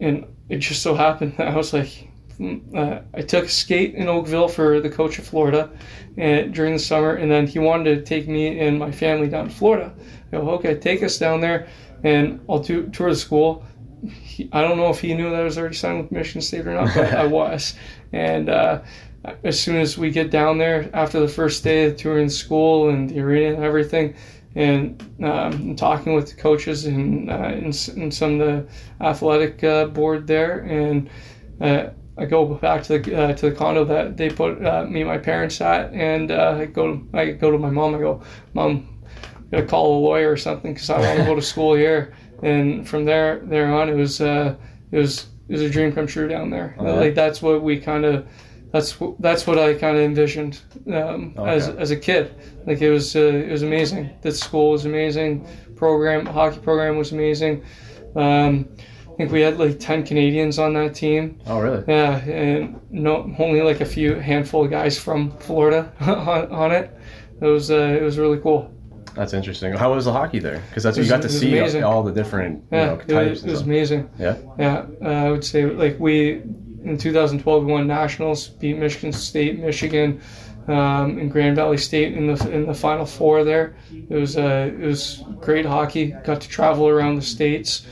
[0.00, 2.07] and it just so happened that I was like,
[2.40, 5.70] uh, I took a skate in Oakville for the coach of Florida,
[6.16, 9.48] and during the summer, and then he wanted to take me and my family down
[9.48, 9.92] to Florida.
[10.32, 11.68] I go, okay, take us down there,
[12.04, 13.64] and I'll do, tour the school.
[14.06, 16.66] He, I don't know if he knew that I was already signed with Michigan State
[16.66, 17.74] or not, but I was.
[18.12, 18.82] And uh,
[19.42, 23.10] as soon as we get down there, after the first day of touring school and
[23.10, 24.14] the arena and everything,
[24.54, 29.86] and um, talking with the coaches and, uh, and, and some of the athletic uh,
[29.86, 31.10] board there, and
[31.60, 35.02] uh, I go back to the uh, to the condo that they put uh, me
[35.02, 37.94] and my parents at, and uh, I go to I go to my mom.
[37.94, 38.22] I go,
[38.54, 39.02] mom,
[39.52, 42.14] I gotta call a lawyer or something because I want to go to school here.
[42.42, 44.56] And from there there on, it was uh,
[44.90, 46.74] it was it was a dream come true down there.
[46.78, 46.94] Oh?
[46.96, 48.26] Like that's what we kind of.
[48.70, 50.60] That's that's what I kind of envisioned
[50.92, 51.78] um, as, Okay.
[51.80, 52.34] as a kid.
[52.66, 54.10] Like it was uh, it was amazing.
[54.20, 55.48] The school was amazing.
[55.74, 57.64] Program hockey program was amazing.
[58.14, 58.68] Um,
[59.18, 61.38] think we had like ten Canadians on that team.
[61.46, 61.84] Oh, really?
[61.86, 66.96] Yeah, and no, only like a few handful of guys from Florida on, on it.
[67.40, 68.72] It was uh, it was really cool.
[69.14, 69.72] That's interesting.
[69.72, 70.62] How was the hockey there?
[70.68, 71.82] Because that's It you got to see amazing.
[71.82, 73.30] all the different you Yeah, know, it types.
[73.30, 74.08] was, it was amazing.
[74.18, 74.36] Yeah.
[74.58, 76.42] Yeah, uh, I would say like we
[76.84, 80.20] in 2012 we won nationals, beat Michigan State, Michigan,
[80.68, 83.42] um, and Grand Valley State in the in the final four.
[83.42, 83.74] There,
[84.08, 86.14] it was uh, it was great hockey.
[86.24, 87.86] Got to travel around the states,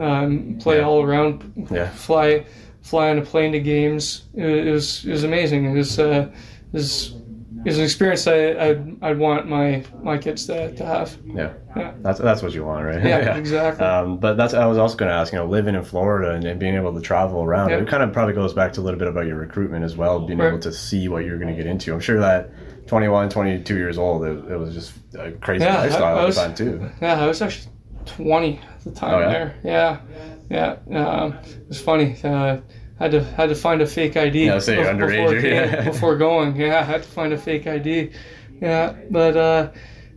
[0.00, 0.84] um, play Yeah.
[0.86, 1.88] all around, Yeah.
[1.90, 2.44] fly
[2.82, 4.24] fly on a plane to games.
[4.34, 5.64] It, it was it was amazing.
[5.66, 7.14] It was uh, it was
[7.62, 11.18] it was an experience I, I'd, I'd want my my kids to, to have.
[11.26, 11.52] Yeah.
[11.76, 11.92] Yeah.
[12.00, 13.04] That's that's what you want, right?
[13.04, 13.84] Yeah, exactly.
[13.84, 15.32] Um, but that's I was also going to ask.
[15.32, 17.76] You know, living in Florida and, and being able to travel around, Yeah.
[17.80, 20.20] it kind of probably goes back to a little bit about your recruitment as well,
[20.20, 20.48] being Right.
[20.48, 21.92] able to see what you're going to get into.
[21.92, 22.50] I'm sure that
[22.86, 26.36] 21, 22 years old, it, it was just a crazy Yeah, lifestyle I at was-
[26.36, 26.90] the time too.
[27.02, 27.70] Yeah, I was actually
[28.06, 29.28] 20 at the time Oh, yeah?
[29.32, 29.54] there.
[29.64, 30.98] Yeah, yeah.
[31.04, 32.16] Um, it was funny.
[32.22, 32.58] Uh,
[32.98, 34.46] had to had to find a fake ID.
[34.46, 35.84] Yeah, say you're bef- underage, before, yeah.
[35.90, 36.56] before going.
[36.56, 38.10] Yeah, I had to find a fake ID.
[38.60, 39.70] Yeah, but uh,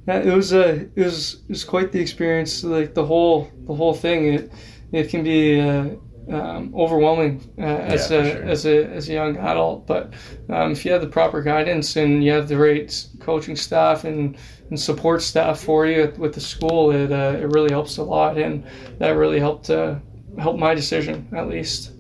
[0.08, 2.64] yeah, it was a it was it was quite the experience.
[2.64, 4.34] Like the whole the whole thing.
[4.34, 4.52] It
[4.92, 5.62] it can be.
[5.62, 5.86] Uh,
[6.32, 8.44] um, overwhelming uh, as Yeah, a sure.
[8.44, 10.14] as a as a young adult, but
[10.50, 14.38] um, if you have the proper guidance and you have the right coaching staff and,
[14.70, 18.04] and support staff for you at, with the school, it uh, it really helps a
[18.04, 18.64] lot, and
[19.00, 19.96] that really helped uh,
[20.40, 21.92] help my decision at least.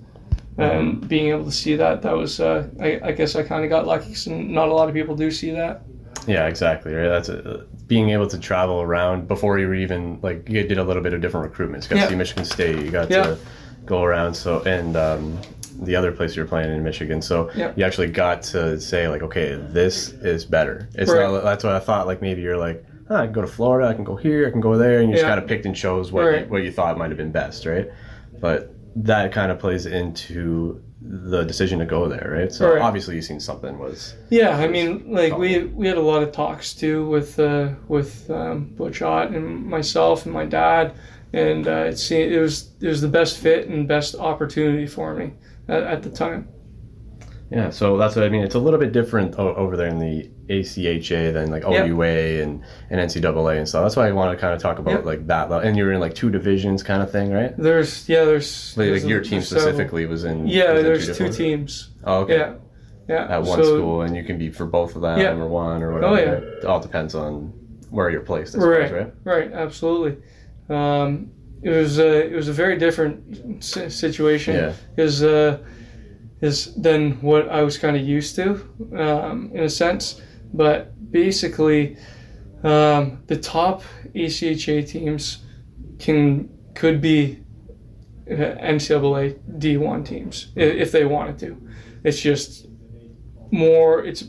[0.57, 3.71] And being able to see that, that was uh, I, I guess I kind of
[3.71, 4.13] got lucky.
[4.29, 5.81] not a lot of people do see that.
[6.27, 6.93] Yeah, exactly.
[6.93, 7.09] Right.
[7.09, 10.83] That's a, being able to travel around before you were even like you did a
[10.83, 11.83] little bit of different recruitments.
[11.83, 12.03] You got Yeah.
[12.05, 12.85] to see Michigan State.
[12.85, 13.23] You got Yeah.
[13.23, 13.37] to
[13.85, 14.33] go around.
[14.33, 15.39] So and um,
[15.81, 17.21] the other place you were playing in Michigan.
[17.21, 17.73] So Yeah.
[17.75, 20.87] you actually got to say like, okay, this is better.
[20.95, 21.29] It's Right.
[21.29, 21.43] not.
[21.43, 22.07] That's what I thought.
[22.07, 22.83] Like maybe you're like.
[23.09, 23.89] "Ah, I can go to Florida.
[23.89, 24.47] I can go here.
[24.47, 26.49] I can go there, and you just kind of picked and chose what Right.
[26.49, 27.89] what you thought might have been best, right?
[28.39, 32.51] But that kind of plays into the decision to go there, right?
[32.51, 32.81] So Right.
[32.81, 36.31] obviously, you seen something was Yeah, I mean, like we we had a lot of
[36.31, 40.93] talks too with uh, with um, Butch Ott and myself and my dad,
[41.33, 45.13] and uh, it seemed it was it was the best fit and best opportunity for
[45.15, 45.33] me
[45.67, 46.47] at, at the time.
[47.51, 48.41] Yeah, so that's what I mean.
[48.43, 51.87] It's a little bit different o- over there in the ACHA than like Yep.
[51.87, 53.83] OUA and, and NCAA and stuff.
[53.83, 55.05] That's why I want to kind of talk about Yep.
[55.05, 55.51] like that.
[55.51, 57.53] And you're in like two divisions kind of thing, right?
[57.55, 59.67] There's yeah, there's Like, there's like your team there's several.
[59.67, 60.47] specifically was in.
[60.47, 61.91] Yeah, was there's two different- teams.
[62.05, 62.37] Oh, okay.
[62.37, 62.53] Yeah,
[63.07, 63.27] yeah.
[63.37, 65.33] At one So- school, and you can be for both of them Yeah.
[65.35, 66.13] or one or whatever.
[66.13, 66.57] Oh, yeah.
[66.57, 67.53] It all depends on
[67.91, 69.13] where you're placed, I suppose, right, right?
[69.25, 70.17] right, absolutely.
[70.69, 74.73] Um, it was a, it was a very different situation Yeah.
[74.95, 75.59] because uh,
[76.41, 78.61] is than what I was kind of used to
[78.97, 80.21] um, in a sense.
[80.53, 81.97] But basically,
[82.63, 85.43] um, the top ACHA teams
[85.99, 87.39] can could be
[88.29, 91.57] uh, NCAA D1 teams if they wanted to.
[92.03, 92.67] It's just
[93.51, 94.03] more.
[94.03, 94.25] It's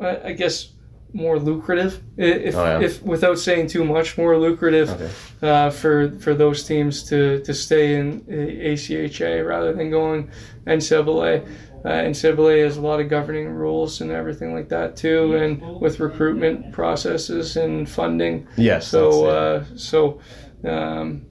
[0.00, 0.72] I guess
[1.14, 2.80] more lucrative if, Oh, yeah.
[2.80, 5.10] if without saying too much more lucrative Okay.
[5.42, 10.30] uh, for for those teams to, to stay in ACHA rather than going
[10.66, 11.46] NCAA.
[11.84, 15.98] Uh, NCAA has a lot of governing rules and everything like that too, and with
[15.98, 18.46] recruitment processes and funding.
[18.56, 18.86] Yes.
[18.86, 20.20] So uh, so
[20.64, 21.26] um,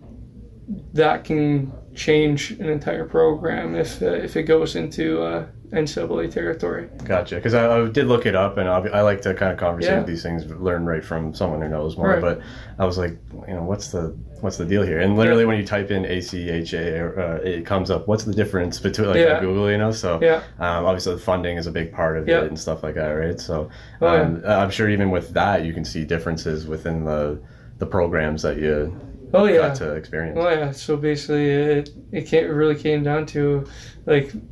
[0.94, 6.90] that can change an entire program if uh, if it goes into uh, NCAA territory.
[7.06, 7.36] Gotcha.
[7.36, 9.92] Because I, I did look it up, and I, I like to kind of conversate
[9.92, 9.98] Yeah.
[10.00, 12.10] with these things, learn right from someone who knows more.
[12.10, 12.22] Right.
[12.22, 12.42] But
[12.78, 15.00] I was like, you know, what's the what's the deal here?
[15.00, 18.08] And literally, when you type in ACHA, uh, it comes up.
[18.08, 19.40] What's the difference between like Yeah.
[19.40, 19.70] Google?
[19.72, 20.42] You know, so Yeah.
[20.60, 22.42] um, obviously the funding is a big part of Yeah.
[22.42, 23.40] it and stuff like that, right?
[23.40, 23.70] So
[24.02, 24.22] Oh, yeah.
[24.22, 27.40] um, I'm sure even with that, you can see differences within the
[27.78, 28.96] the programs that you
[29.34, 29.70] Oh yeah.
[29.70, 30.38] got to experience.
[30.40, 30.72] Oh yeah.
[30.72, 33.66] So basically, it it really came down to
[34.06, 34.32] like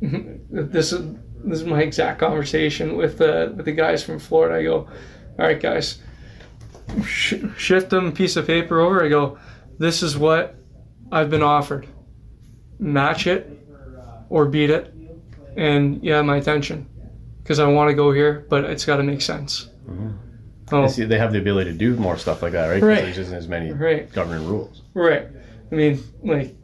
[0.50, 4.56] this is this is my exact conversation with the with the guys from Florida.
[4.56, 4.88] I go, all
[5.38, 5.98] right, guys,
[7.04, 9.04] sh- shift them a piece of paper over.
[9.04, 9.38] I go,
[9.78, 10.56] this is what
[11.12, 11.86] I've been offered.
[12.78, 13.58] Match it
[14.28, 14.94] or beat it,
[15.56, 16.86] and yeah, my attention
[17.42, 19.68] because I want to go here, but it's got to make sense.
[19.88, 20.10] Mm-hmm.
[20.72, 22.82] Oh, see they have the ability to do more stuff like that, right?
[22.82, 23.02] Right.
[23.02, 24.10] There's isn't as many right.
[24.12, 24.82] governing rules.
[24.94, 25.26] Right.
[25.70, 26.56] I mean, like,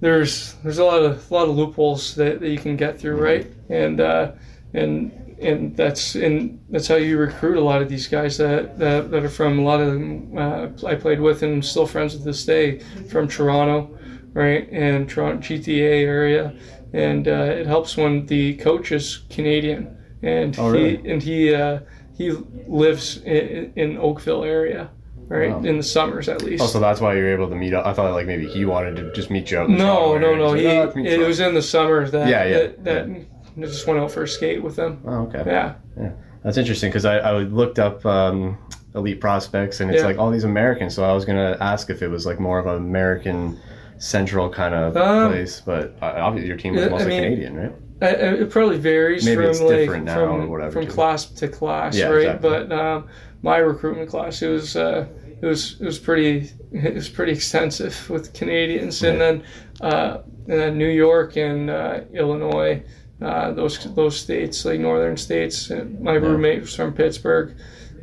[0.00, 3.16] there's there's a lot of a lot of loopholes that, that you can get through,
[3.22, 3.46] right?
[3.68, 4.32] And uh,
[4.74, 9.10] and and that's and that's how you recruit a lot of these guys that that,
[9.10, 12.24] that are from a lot of them uh, I played with and still friends with
[12.24, 13.98] this day from Toronto,
[14.32, 14.68] right?
[14.70, 16.54] And Toronto GTA area,
[16.92, 21.10] and uh, it helps when the coach is Canadian and Oh, he really?
[21.10, 21.80] and he uh,
[22.16, 22.30] he
[22.66, 24.90] lives in, in Oakville area.
[25.28, 25.62] Right Wow.
[25.64, 26.62] in the summers at least.
[26.62, 27.84] Oh, so that's why you're able to meet up.
[27.84, 29.68] I thought like maybe he wanted to just meet you out.
[29.68, 30.52] in the No, no, no.
[30.52, 33.88] He, like, "Oh, it was in the summer that Yeah, yeah, that, that I just
[33.88, 35.00] went out for a skate with them.
[35.04, 35.42] Oh, okay.
[35.44, 36.12] Yeah, Yeah,
[36.44, 38.56] That's interesting because I, I looked up um,
[38.94, 40.06] elite prospects and it's Yeah.
[40.06, 40.94] like all these Americans.
[40.94, 43.58] So I was gonna ask if it was like more of an American
[43.98, 47.22] central kind of Um, place, but uh, obviously your team was yeah, I mostly mean-
[47.24, 47.72] Canadian, right?
[48.02, 48.10] I, I-
[48.42, 52.18] it probably varies Maybe from like from, whatever, from class to class, Yeah, right?
[52.26, 52.50] exactly.
[52.50, 53.08] But um,
[53.42, 55.06] my recruitment class it was uh,
[55.40, 59.44] it was it was pretty it was pretty extensive with Canadians, and then
[59.80, 62.82] uh, and then New York and uh, Illinois.
[63.22, 65.70] Uh, those those states like northern states.
[65.70, 67.56] And My roommate was from Pittsburgh.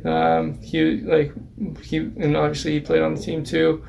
[0.04, 1.32] Um, he like
[1.82, 3.84] he and obviously he played on the team too.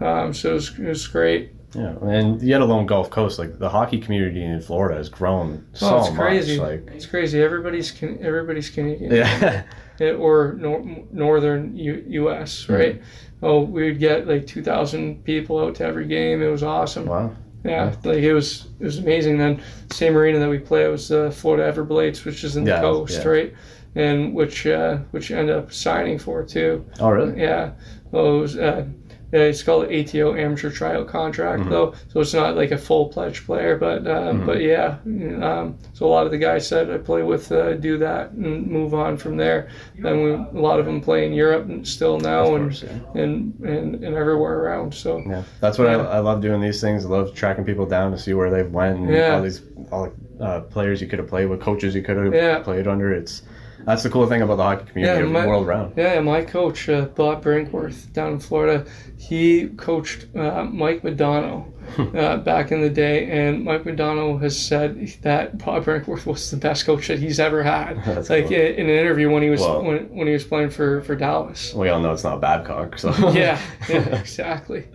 [0.00, 1.52] Um, so it was, it was great.
[1.74, 5.86] Yeah, and yet alone Gulf Coast, like the hockey community in Florida has grown so
[5.86, 6.58] Oh, it's crazy.
[6.58, 6.66] much.
[6.68, 7.40] Like, It's crazy.
[7.42, 9.12] Everybody's can, everybody's Canadian.
[9.14, 9.62] yeah,
[10.00, 12.68] Eh, or nor- northern U- U.S.
[12.68, 13.00] Right?
[13.42, 16.42] Oh, we would get like two thousand people out to every game.
[16.42, 17.06] It was awesome.
[17.06, 17.36] wow.
[17.64, 19.36] Yeah, like it was it was amazing.
[19.38, 22.80] Then same arena that we play was uh, Florida Everblades, which is in the Yeah,
[22.80, 23.28] coast, yeah.
[23.28, 23.54] right?
[23.94, 26.84] And which uh, which ended up signing for too.
[26.98, 27.38] Oh, really?
[27.40, 27.72] Yeah,
[28.10, 28.56] well, it was.
[28.56, 28.86] Uh,
[29.32, 31.70] yeah, it's called ATO amateur trial contract Mm-hmm.
[31.70, 33.76] though, so it's not like a full pledged player.
[33.76, 34.96] But uh, but yeah,
[35.42, 38.66] um, so a lot of the guys said I play with uh, do that and
[38.66, 39.68] move on from there.
[39.98, 43.22] Then we, a lot of them play in Europe and still now Of and, yeah.
[43.22, 44.94] and and and everywhere around.
[44.94, 45.98] So Yeah, that's what Yeah.
[46.06, 47.04] I, I love doing these things.
[47.04, 49.36] I love tracking people down to see where they've went and Yeah.
[49.36, 49.62] all these
[49.92, 52.58] all the uh, players you could have played with, coaches you could have Yeah.
[52.60, 53.12] played under.
[53.12, 53.42] It's
[53.86, 55.94] that's the cool thing about the hockey community Yeah, my- world round.
[55.96, 58.84] Yeah, my coach, uh, Bob Brinkworth, down in Florida,
[59.18, 61.66] he coached uh, Mike Modano
[62.16, 66.56] uh, back in the day, and Mike Modano has said that Bob Brinkworth was the
[66.56, 67.96] best coach that he's ever had.
[68.04, 68.56] That's like cool.
[68.56, 69.82] in, an interview when he was Wow.
[69.82, 71.74] when, when he was playing for for Dallas.
[71.74, 74.88] We all know it's not Babcock, so yeah, yeah, exactly.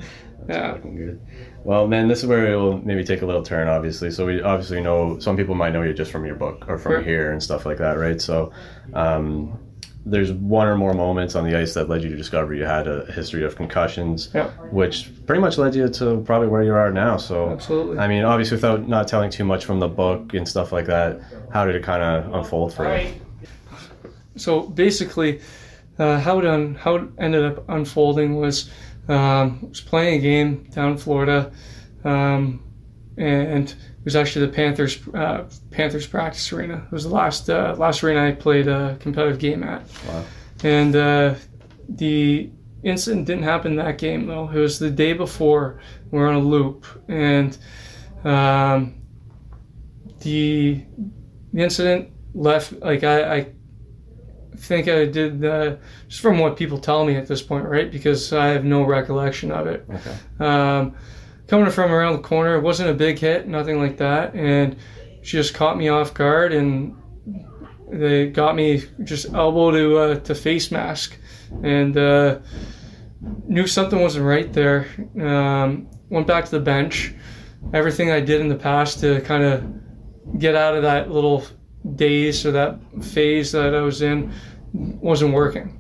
[0.48, 1.20] Yeah, good.
[1.66, 4.12] Well, man, this is where it will maybe take a little turn, obviously.
[4.12, 6.92] So we obviously know some people might know you just from your book or from
[6.92, 7.02] Sure.
[7.02, 8.22] here and stuff like that, right?
[8.22, 8.52] So
[8.94, 9.58] um,
[10.06, 12.88] there's one or more moments on the ice that led you to discover you had
[12.88, 14.50] a history of concussions, Yeah.
[14.70, 17.18] which pretty much led you to probably where you are now.
[17.18, 17.98] So Absolutely.
[17.98, 21.20] I mean, obviously, without not telling too much from the book and stuff like that,
[21.52, 23.08] how did it kind of unfold for you?
[24.36, 25.42] so basically,
[25.98, 28.70] uh, how it un- how it ended up unfolding was
[29.08, 31.52] um, I was playing a game down in Florida,
[32.04, 32.64] um,
[33.18, 36.84] and it was actually the Panthers uh, Panthers practice arena.
[36.86, 40.24] It was the last uh, last arena I played a competitive game at, Wow.
[40.64, 41.36] and uh,
[41.90, 42.50] the
[42.84, 44.50] incident didn't happen that game though.
[44.50, 45.80] It was the day before.
[46.12, 47.58] We're on a loop, and
[48.24, 48.96] um,
[50.20, 50.84] the
[51.54, 53.48] the incident left like I, I
[54.56, 57.92] think I did the just from what people tell me at this point, right?
[57.92, 59.86] Because I have no recollection of it.
[59.90, 60.18] Okay.
[60.40, 60.96] Um,
[61.48, 64.78] coming from around the corner, it wasn't a big hit, nothing like that, and
[65.22, 66.96] she just caught me off guard and
[67.92, 71.18] they got me just elbow to uh, to face mask,
[71.64, 72.40] and uh,
[73.48, 74.88] knew something wasn't right there.
[75.20, 77.14] Um, went back to the bench.
[77.74, 81.46] Everything I did in the past to kind of get out of that little
[81.96, 84.32] daze or that phase that I was in
[84.74, 85.80] wasn't working.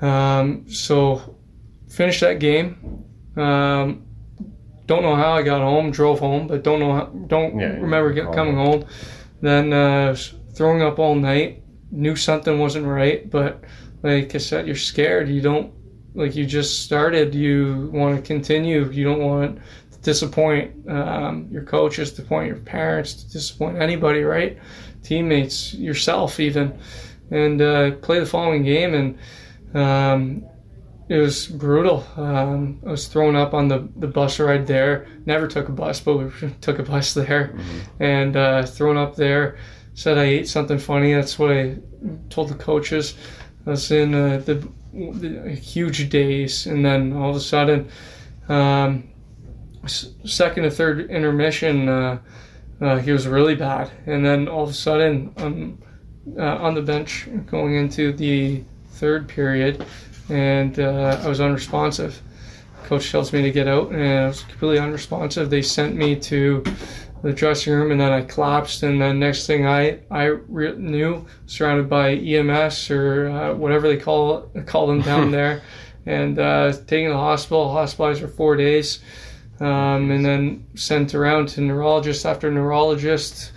[0.00, 1.36] Um, so
[1.88, 3.04] finished that game.
[3.36, 4.04] Um,
[4.86, 5.90] don't know how I got home.
[5.90, 8.84] Drove home, but don't know how, don't Yeah, remember get, coming home.
[9.40, 10.16] then uh,
[10.54, 11.62] throwing up all night.
[11.90, 13.62] Knew something wasn't right, but
[14.02, 15.28] like I said, you're scared.
[15.28, 15.72] You don't
[16.14, 17.34] like you just started.
[17.34, 18.90] You want to continue.
[18.90, 19.60] You don't want
[19.92, 24.58] to disappoint um, your coaches, to disappoint your parents, to disappoint anybody, right?
[25.06, 26.78] Teammates, yourself, even.
[27.30, 29.18] And uh, play the following game, and
[29.74, 30.44] um,
[31.08, 32.04] it was brutal.
[32.16, 35.06] Um, I was thrown up on the, the bus ride there.
[35.24, 37.56] Never took a bus, but we took a bus there,
[38.00, 39.58] and uh, thrown up there.
[39.94, 41.14] Said I ate something funny.
[41.14, 41.78] That's what I
[42.28, 43.14] told the coaches.
[43.66, 47.88] I was in uh, the, the huge days, and then all of a sudden,
[48.48, 49.08] um,
[49.86, 52.18] second or third intermission, uh,
[52.80, 55.78] uh, he was really bad, and then all of a sudden, um,
[56.38, 59.84] uh, on the bench going into the third period,
[60.28, 62.20] and uh, I was unresponsive.
[62.84, 65.50] Coach tells me to get out, and I was completely unresponsive.
[65.50, 66.62] They sent me to
[67.22, 68.82] the dressing room, and then I collapsed.
[68.82, 73.96] And then next thing I I re- knew, surrounded by EMS or uh, whatever they
[73.96, 75.62] call call them down there,
[76.04, 79.00] and uh, taken to the hospital, hospitalized for four days,
[79.60, 83.52] um, and then sent around to neurologist after neurologist.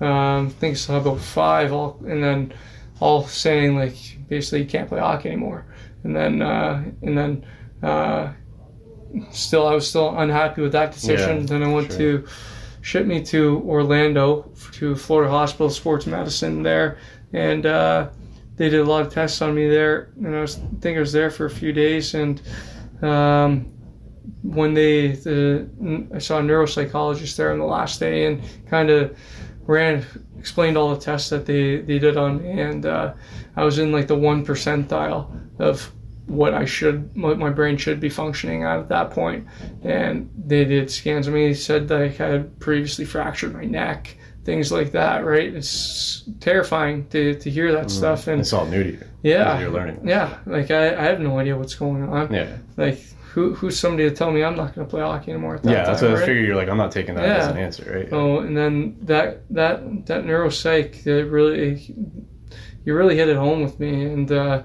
[0.00, 2.54] Um, I think it's about five, all, and then
[3.00, 3.96] all saying like
[4.28, 5.66] basically you can't play hockey anymore.
[6.02, 7.46] And then uh, and then
[7.82, 8.32] uh,
[9.30, 11.42] still I was still unhappy with that decision.
[11.42, 11.98] Yeah, then I went sure.
[11.98, 12.28] to
[12.80, 16.98] ship me to Orlando to Florida Hospital Sports Medicine there,
[17.32, 18.08] and uh,
[18.56, 20.10] they did a lot of tests on me there.
[20.16, 22.42] And I was I think I was there for a few days, and
[23.02, 23.72] um,
[24.42, 25.68] when they the
[26.14, 29.16] I saw a neuropsychologist there on the last day, and kind of
[29.66, 30.04] ran
[30.38, 33.14] explained all the tests that they they did on me, and uh,
[33.56, 35.90] I was in like the one percentile of
[36.26, 39.44] what I should, what my brain should be functioning at at that.
[39.82, 41.48] And they did scans of me.
[41.48, 45.24] They said that I had previously fractured my neck, things like that.
[45.26, 45.54] Right?
[45.54, 48.26] It's terrifying to, to hear that stuff.
[48.26, 49.04] And It's all new to you.
[49.22, 50.00] yeah, You're learning.
[50.08, 52.32] yeah, like I, I have no idea what's going on.
[52.32, 52.56] Yeah.
[52.78, 53.00] Like
[53.34, 55.56] who who's somebody to tell me I'm not going to play hockey anymore?
[55.56, 56.26] At that Yeah, that's time, what I right?
[56.26, 56.42] figure.
[56.42, 58.08] You're like, I'm not taking that as an answer, right?
[58.12, 61.94] Oh, and then that that that neuropsych it really
[62.84, 64.62] you really hit it home with me, and uh,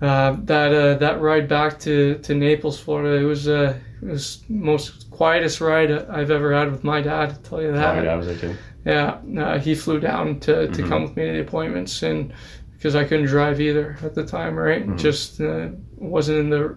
[0.00, 4.44] uh, that uh, that ride back to, to Naples, Florida, it was uh, it was
[4.48, 7.30] most quietest ride I've ever had with my dad.
[7.30, 7.96] I'll tell you Oh, that.
[7.96, 10.88] my dad was like, Yeah, uh, he flew down to, to Mm-hmm.
[10.88, 12.32] come with me to the appointments, and
[12.74, 14.82] because I couldn't drive either at the time, right?
[14.86, 14.98] Mm-hmm.
[14.98, 16.76] Just uh, wasn't in the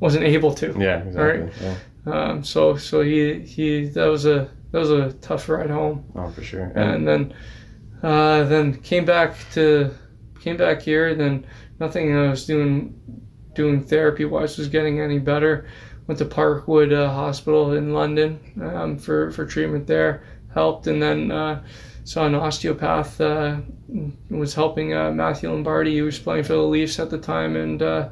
[0.00, 0.74] wasn't able to.
[0.78, 1.22] yeah, exactly.
[1.42, 1.52] Right.
[1.60, 1.74] Yeah.
[2.06, 6.30] Um, so so he he that was a that was a tough ride home Oh,
[6.30, 6.72] for sure.
[6.74, 7.34] And, and then
[8.02, 9.90] uh, then came back to
[10.40, 11.14] came back here.
[11.14, 11.46] Then
[11.80, 12.94] nothing I was doing
[13.54, 15.66] doing therapy wise was getting any better.
[16.06, 20.22] Went to Parkwood uh, Hospital in London um, for for treatment there.
[20.54, 21.62] Helped, and then uh,
[22.04, 23.20] saw an osteopath.
[23.20, 23.58] Uh,
[24.30, 25.92] was helping uh, Matthew Lombardi.
[25.92, 28.08] He was playing for the Leafs at the time, and uh,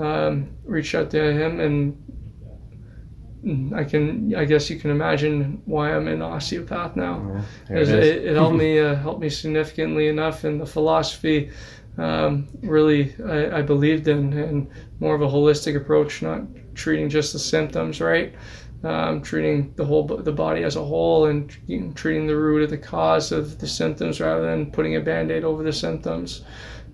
[0.00, 2.06] um, reached out to him and.
[3.74, 7.42] I can, I guess you can imagine why I'm an osteopath now.
[7.68, 11.50] Here it it, it, it helped me uh, helped me significantly enough in the philosophy
[11.98, 16.42] um, really I, I believed in and more of a holistic approach not
[16.74, 18.34] treating just the symptoms right?
[18.82, 22.62] Um, treating the whole the body as a whole and you know, treating the root
[22.62, 26.42] of the cause of the symptoms rather than putting a band-aid over the symptoms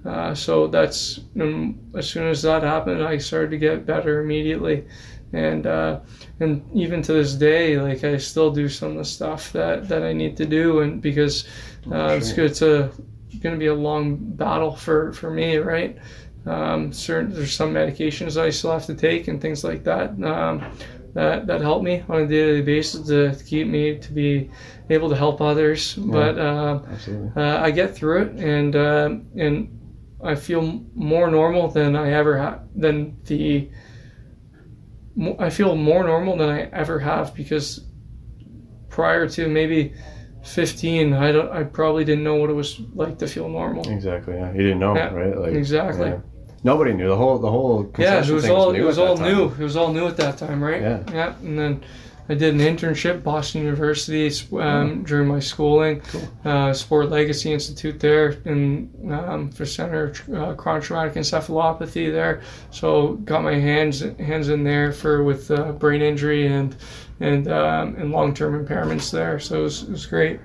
[0.07, 4.85] uh, so that's um, as soon as that happened I started to get better immediately
[5.33, 6.01] and uh,
[6.41, 10.03] and even to this day, like I still do some of the stuff that, that
[10.03, 11.47] I need to do, and because
[11.91, 12.93] uh, it's good, it's a
[13.41, 15.99] going to be a long battle for, for me, right?
[16.47, 20.11] Um, certain there's some medications I still have to take and things like that.
[20.23, 20.65] Um,
[21.15, 24.51] that that help me on a daily basis to, to keep me to be
[24.91, 25.95] able to help others.
[25.95, 26.81] But uh,
[27.37, 29.76] uh, I get through it, and uh, and
[30.27, 33.71] I feel more normal than I ever have than the.
[35.39, 37.81] I feel more normal than I ever have because
[38.91, 39.95] prior to maybe
[40.45, 41.51] 15, I don't.
[41.51, 43.89] I probably didn't know what it was like to feel normal.
[43.91, 44.35] Exactly.
[44.35, 44.53] Yeah.
[44.53, 45.37] You didn't know, Yeah, right?
[45.39, 46.09] Like exactly.
[46.11, 46.21] yeah.
[46.65, 47.91] Nobody knew the whole the whole.
[47.99, 49.33] Yeah, it was all new it was all time.
[49.33, 49.45] new.
[49.49, 50.83] It was all new at that time, right?
[50.83, 51.03] Yeah.
[51.13, 51.85] Yeah, and then
[52.29, 56.03] I did an internship, Boston University, um, during my schooling,
[56.45, 62.43] uh, Sport Legacy Institute there, in um, for Center uh, Chronic Traumatic Encephalopathy there.
[62.71, 66.77] So got my hands hands in there for with uh, brain injury and
[67.21, 69.39] and um, and long term impairments there.
[69.39, 70.41] So it was, it was great.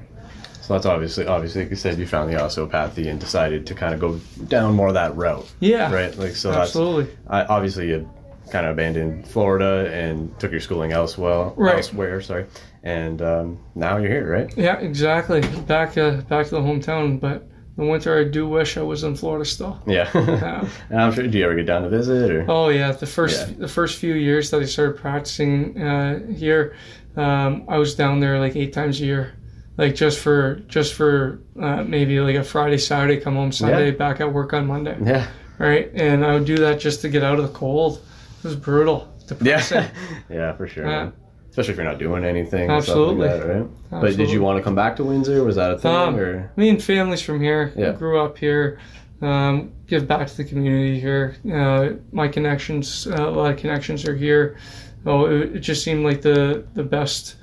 [0.62, 3.96] So that's obviously obviously like you said you found the osteopathy and decided to kind
[3.96, 6.16] of go down more of that route, Yeah, right?
[6.16, 7.06] Like so absolutely.
[7.28, 8.10] that's I, obviously you
[8.52, 11.52] kind of abandoned Florida and took your schooling elsewhere.
[11.56, 11.78] Right.
[11.78, 12.46] Elsewhere, sorry.
[12.84, 14.56] And um, now you're here, right?
[14.58, 15.42] Yeah, exactly.
[15.68, 17.48] Back uh, back to the hometown, but
[17.78, 19.80] the winter I do wish I was in Florida still.
[19.88, 20.10] Yeah.
[20.16, 20.68] Yeah.
[20.90, 21.26] And I'm sure.
[21.28, 22.46] Do you ever get down to visit or?
[22.50, 23.56] Oh yeah, the first Yeah.
[23.60, 26.76] the first few years that I started practicing uh, here,
[27.16, 29.34] um, I was down there like eight times a year,
[29.78, 33.98] like just for just for uh, maybe like a Friday, Saturday, come home Sunday, Yeah.
[33.98, 35.28] back at work on Monday, Yeah.
[35.60, 35.90] right?
[35.94, 38.02] And I would do that just to get out of the cold.
[38.44, 39.14] It was brutal.
[39.40, 39.64] Yeah.
[40.30, 40.86] yeah, for sure.
[40.86, 41.04] Yeah.
[41.06, 41.14] man.
[41.50, 42.70] Especially if you're not doing anything.
[42.70, 43.28] Absolutely.
[43.28, 43.70] Like that, right?
[43.90, 45.44] But did you want to come back to Windsor?
[45.44, 45.94] Was that a thing?
[45.94, 46.52] Um, or?
[46.56, 47.74] Me and families from here.
[47.76, 47.92] Yeah.
[47.92, 48.80] Grew up here.
[49.22, 51.36] Um, give back to the community here.
[51.54, 54.58] Uh, my connections, uh, a lot of connections are here.
[55.06, 57.36] Oh, it, it just seemed like the the best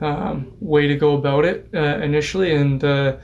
[0.00, 3.16] um, way to go about it uh, initially, and uh,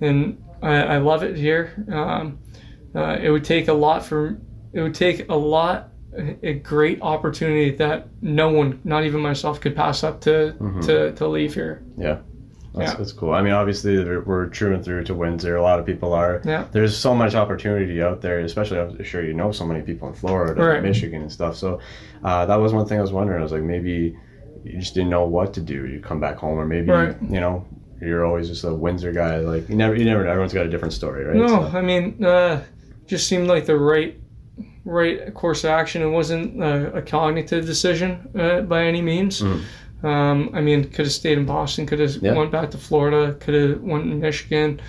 [0.00, 1.84] and I, I love it here.
[1.92, 2.38] Um,
[2.94, 4.38] uh, it would take a lot for
[4.72, 9.76] it would take a lot a great opportunity that no one, not even myself, could
[9.76, 10.52] pass up to
[10.82, 11.82] to, to leave here.
[11.96, 12.18] Yeah.
[12.74, 12.96] That's, Yeah.
[12.98, 13.32] that's cool.
[13.32, 15.56] I mean, obviously, we're- we're true and through to Windsor.
[15.56, 16.40] A lot of people are.
[16.44, 16.66] Yeah.
[16.70, 20.14] There's so much opportunity out there, especially I'm sure you know so many people in
[20.14, 20.82] Florida, Right.
[20.82, 21.56] Michigan, and stuff.
[21.56, 21.80] So
[22.22, 23.40] uh, that was one thing I was wondering.
[23.40, 24.16] I was like, maybe
[24.64, 25.86] you just didn't know what to do.
[25.86, 27.16] You come back home, or maybe Right.
[27.28, 27.64] you know
[28.00, 29.38] you're always just a Windsor guy.
[29.38, 30.26] Like you never, you never.
[30.26, 31.36] Everyone's got a different story, right?
[31.36, 32.62] No, So- I mean, uh,
[33.06, 34.19] just seemed like the right,
[34.90, 36.02] right course of action.
[36.02, 39.42] It wasn't a, a cognitive decision uh, by any means.
[40.02, 41.86] Um, I mean, could have stayed in Boston.
[41.86, 42.32] Could have Yeah.
[42.34, 43.34] went back to Florida.
[43.34, 44.80] Could have went to Michigan.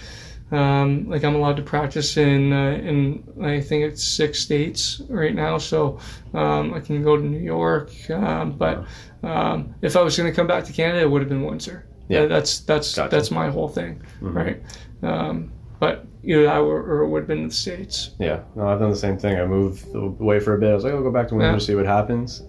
[0.51, 5.33] Um, like I'm allowed to practice in uh, in I think it's six states right
[5.33, 5.97] now, so
[6.33, 7.89] um, I can go to New York.
[8.09, 8.83] Um, but
[9.23, 11.85] um, if I was going to come back to Canada, it would have been Windsor.
[12.09, 12.25] Yeah.
[12.25, 13.15] That's that's Gotcha.
[13.15, 14.61] that's my whole thing, right?
[15.03, 18.11] Um, but either that or, or it would have been in the states.
[18.19, 19.39] Yeah, no, I've done the same thing.
[19.39, 20.71] I moved away for a bit.
[20.71, 21.59] I was like, I'll go back to Windsor, Yeah.
[21.59, 22.43] see what happens.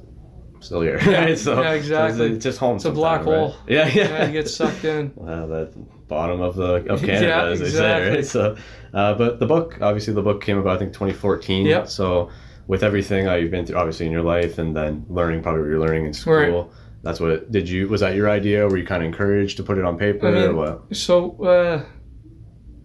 [0.54, 0.98] I'm still here.
[1.04, 2.26] Yeah, so, yeah, exactly.
[2.26, 2.76] it's, it's just home.
[2.76, 3.50] It's a black sometime, right?
[3.50, 3.56] hole.
[3.68, 4.08] Yeah, yeah.
[4.08, 5.12] Yeah, you get sucked in.
[5.26, 5.72] uh, the
[6.08, 8.10] bottom of the of Canada, Yeah, as they exactly.
[8.10, 8.26] say, right?
[8.26, 8.56] So,
[8.94, 11.66] uh, but the book, obviously, the book came about I think 2014.
[11.66, 11.84] Yeah.
[11.84, 12.30] So,
[12.68, 15.68] with everything that you've been through, obviously in your life, and then learning probably what
[15.70, 16.66] you're learning in school, Right.
[17.02, 18.68] that's what did you was that your idea?
[18.68, 20.96] Were you kind of encouraged to put it on paper I mean, or what?
[20.96, 21.84] So uh,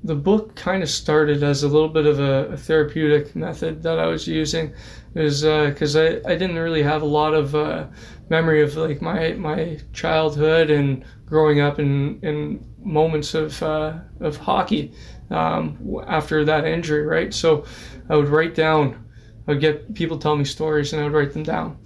[0.07, 3.99] the book kind of started as a little bit of a, a therapeutic method that
[3.99, 4.73] I was using,
[5.15, 7.87] is because I, I didn't really have a lot of uh,
[8.29, 14.37] memory of like my my childhood and growing up in in moments of uh, of
[14.37, 14.93] hockey
[15.29, 15.77] um,
[16.07, 17.33] after that injury, right?
[17.33, 17.65] So
[18.09, 19.05] I would write down,
[19.45, 21.77] I would get people tell me stories, and I would write them down,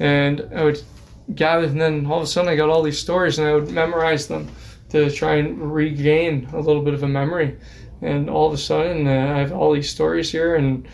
[0.00, 0.82] and I would
[1.34, 3.70] gather, and then all of a sudden I got all these stories, and I would
[3.70, 4.48] memorize them
[4.90, 7.58] to try and regain a little bit of a memory.
[8.02, 10.86] And all of a sudden, uh, I have all these stories here, and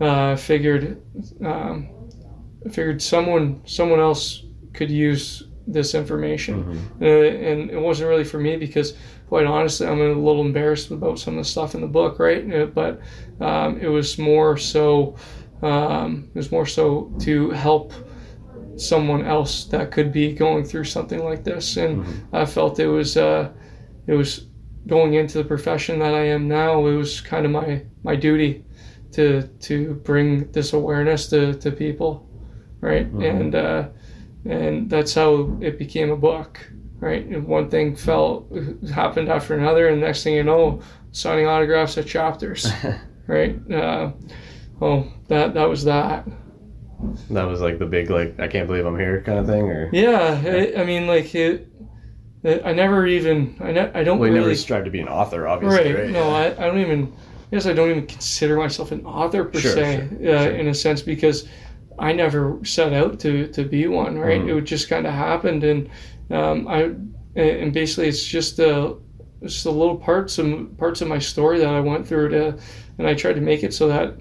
[0.00, 1.02] uh, figured,
[1.44, 1.88] um,
[2.64, 6.62] I figured someone someone else could use this information,
[7.00, 8.94] uh, and it wasn't really for me because,
[9.28, 12.52] quite honestly, I'm a little embarrassed about some of the stuff in the book, right?
[12.52, 13.00] Uh, But
[13.40, 15.16] um, it was more so,
[15.62, 17.92] um, it was more so to help
[18.76, 23.16] someone else that could be going through something like this, and I felt it was
[23.16, 23.50] uh,
[24.06, 24.46] it was
[24.86, 26.86] going into the profession that I am now.
[26.86, 28.64] It was kind of my my duty
[29.12, 32.28] to to bring this awareness to, to people,
[32.80, 33.06] right?
[33.06, 33.88] And uh,
[34.44, 37.24] and that's how it became a book, right?
[37.24, 38.46] And one thing fell
[38.92, 42.70] happened after another, and next thing you know, signing autographs at chapters,
[43.26, 43.58] right?
[43.70, 44.12] Uh,
[44.80, 46.26] oh, that that was that.
[47.30, 49.90] That was like the big like I can't believe I'm here kind of thing, or
[49.92, 51.68] Yeah, I, I mean, like it.
[52.42, 53.56] it I never even.
[53.60, 54.48] I, ne- I don't well, you really.
[54.48, 56.04] never strive to be an author, obviously, right.
[56.04, 56.10] right?
[56.10, 57.12] No, I, I don't even.
[57.52, 60.52] I guess I don't even consider myself an author per Sure, se, sure, uh, sure.
[60.56, 61.46] in a sense, because
[61.98, 64.18] I never set out to to be one.
[64.18, 64.40] Right.
[64.40, 64.48] Mhm.
[64.48, 65.88] It would just kind of happened, and
[66.30, 66.94] um, I
[67.36, 68.96] and basically it's just a
[69.42, 72.56] just the little parts of parts of my story that I went through to,
[72.98, 74.14] and I tried to make it so that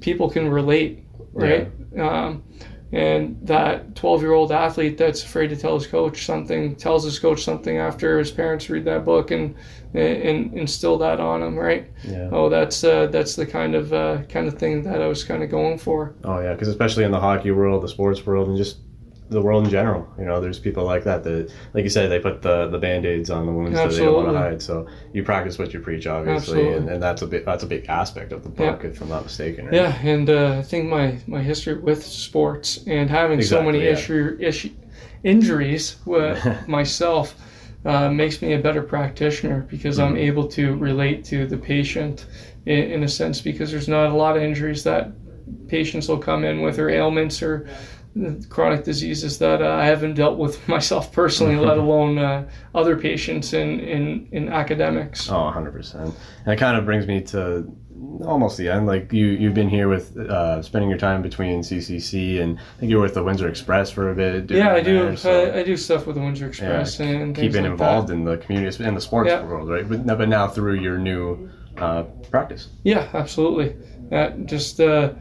[0.00, 1.04] people can relate.
[1.32, 1.70] Right.
[1.98, 2.42] Um,
[2.90, 7.18] and that 12 year old athlete that's afraid to tell his coach something tells his
[7.18, 9.54] coach something after his parents read that book and
[9.92, 12.30] and instill that on him right Yeah.
[12.32, 15.42] oh that's uh, that's the kind of uh, kind of thing that I was kind
[15.42, 18.56] of going for Oh yeah, because especially in the hockey world, the sports world, and
[18.56, 18.78] just
[19.30, 22.18] the world in general, you know, there's people like that that, like you said, they
[22.20, 24.62] put the the band aids on the wounds that they don't want to hide.
[24.62, 27.86] So you practice what you preach, obviously, and, and that's a big that's a big
[27.88, 29.66] aspect of the book, if I'm not mistaken.
[29.66, 29.74] Right?
[29.74, 33.86] yeah and uh, I think my my history with sports and having so many Exactly,
[33.86, 34.70] issue, issue
[35.22, 37.34] injuries with myself
[37.84, 42.26] uh, makes me a better practitioner because I'm able to relate to the patient
[42.66, 45.12] in, in a sense because there's not a lot of injuries that
[45.68, 47.68] patients will come in with or ailments or
[48.48, 53.52] chronic diseases that uh, I haven't dealt with myself personally, let alone uh, other patients
[53.52, 55.30] in, in, in academics.
[55.30, 55.94] Oh, 100%.
[56.44, 57.70] And it kind of brings me to
[58.24, 58.86] almost the end.
[58.86, 62.90] Like you, you've been here with uh, spending your time between CCC and I think
[62.90, 64.46] you were with the Windsor Express for a bit.
[64.46, 64.98] doing Yeah, I do.
[65.06, 68.08] there, so- I, I do stuff with the Windsor Express and things keeping like involved
[68.08, 68.14] That.
[68.14, 69.44] in the community in the sports Yeah.
[69.44, 69.88] world, right?
[69.88, 72.68] But, but now through your new uh, practice.
[72.84, 73.76] Yeah, absolutely.
[74.10, 75.12] Uh, just uh,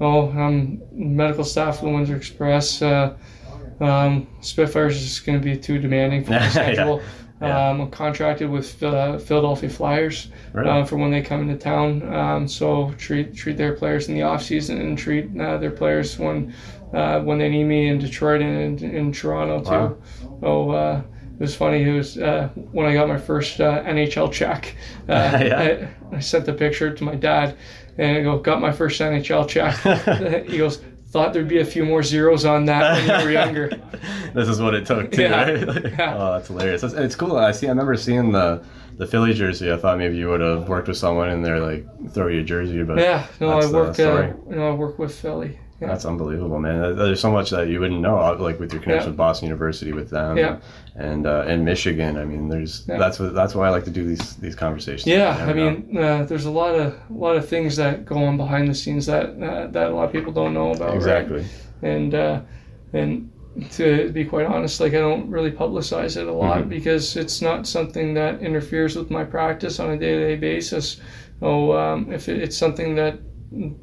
[0.00, 2.82] oh, I'm medical staff for the Windsor Express.
[2.82, 3.16] Uh,
[3.80, 7.00] um, Spitfires is just going to be too demanding for my schedule.
[7.40, 7.70] yeah.
[7.70, 10.66] Um, I'm contracted with uh, Philadelphia Flyers Right.
[10.66, 12.12] uh, for when they come into town.
[12.12, 16.18] Um, so treat treat their players in the off season and treat uh, their players
[16.18, 16.52] when
[16.92, 19.70] uh, when they need me in Detroit and in, in Toronto too.
[19.70, 20.38] Wow.
[20.40, 21.02] So uh,
[21.34, 21.82] it was funny.
[21.84, 24.74] It was uh, when I got my first uh, NHL check.
[25.08, 25.88] Uh, Yeah.
[26.12, 27.56] I, I sent the picture to my dad,
[27.98, 29.74] and I go, "Got my first NHL check."
[30.48, 30.80] he goes,
[31.10, 33.68] "Thought there'd be a few more zeros on that when you were younger."
[34.34, 35.42] this is what it took too, Yeah.
[35.50, 35.84] right?
[35.98, 36.16] Yeah.
[36.16, 36.82] Oh, that's hilarious.
[36.82, 37.36] It's, it's cool.
[37.36, 37.66] I see.
[37.66, 38.62] I remember seeing the
[38.96, 39.70] the Philly jersey.
[39.72, 42.44] I thought maybe you would have worked with someone in there, like throw you a
[42.44, 43.98] jersey, but Yeah, no, I the work.
[43.98, 45.58] Uh, you know, I work with Philly.
[45.80, 45.88] Yeah.
[45.88, 46.96] That's unbelievable, man.
[46.96, 49.10] There's so much that you wouldn't know, uh, like with your connection Yeah.
[49.10, 50.56] with Boston University, with them, Yeah.
[50.96, 52.16] and uh, and Michigan.
[52.16, 52.98] I mean, there's Yeah.
[52.98, 55.06] that's what that's why I like to do these these conversations.
[55.06, 58.36] Yeah, I mean, uh, there's a lot of a lot of things that go on
[58.36, 60.88] behind the scenes that uh, that a lot of people don't know about.
[60.88, 60.96] right?
[60.96, 61.44] exactly.
[61.82, 62.40] and uh,
[62.92, 63.30] and
[63.72, 66.68] to be quite honest, like I don't really publicize it a lot Mhm.
[66.68, 71.00] because it's not something that interferes with my practice on a day-to-day basis.
[71.40, 73.18] So um, if it, it's something that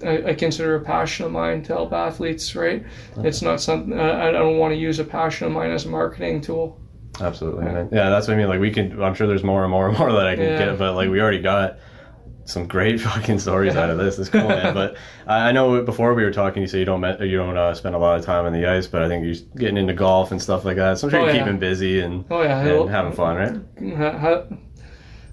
[0.04, 2.86] I, I consider a passion of mine to help athletes, right?
[3.18, 5.90] It's not something I, I don't want to use a passion of mine as a
[5.90, 6.80] marketing tool.
[7.20, 7.90] Absolutely, man.
[7.92, 8.50] Yeah, that's what I mean.
[8.50, 9.02] Like we can.
[9.02, 10.58] I'm sure there's more and more and more that I can Yeah.
[10.66, 11.78] get, but like we already got
[12.48, 14.20] some great fucking stories out of this.
[14.20, 14.74] It's cool, man.
[14.82, 17.58] But I I know before we were talking, you say you don't met, you don't
[17.58, 19.94] uh, spend a lot of time on the ice, but I think you're getting into
[19.94, 21.00] golf and stuff like that.
[21.00, 21.44] So I'm sure Oh, you're yeah.
[21.44, 24.46] keeping busy and, Oh yeah, and having fun, right?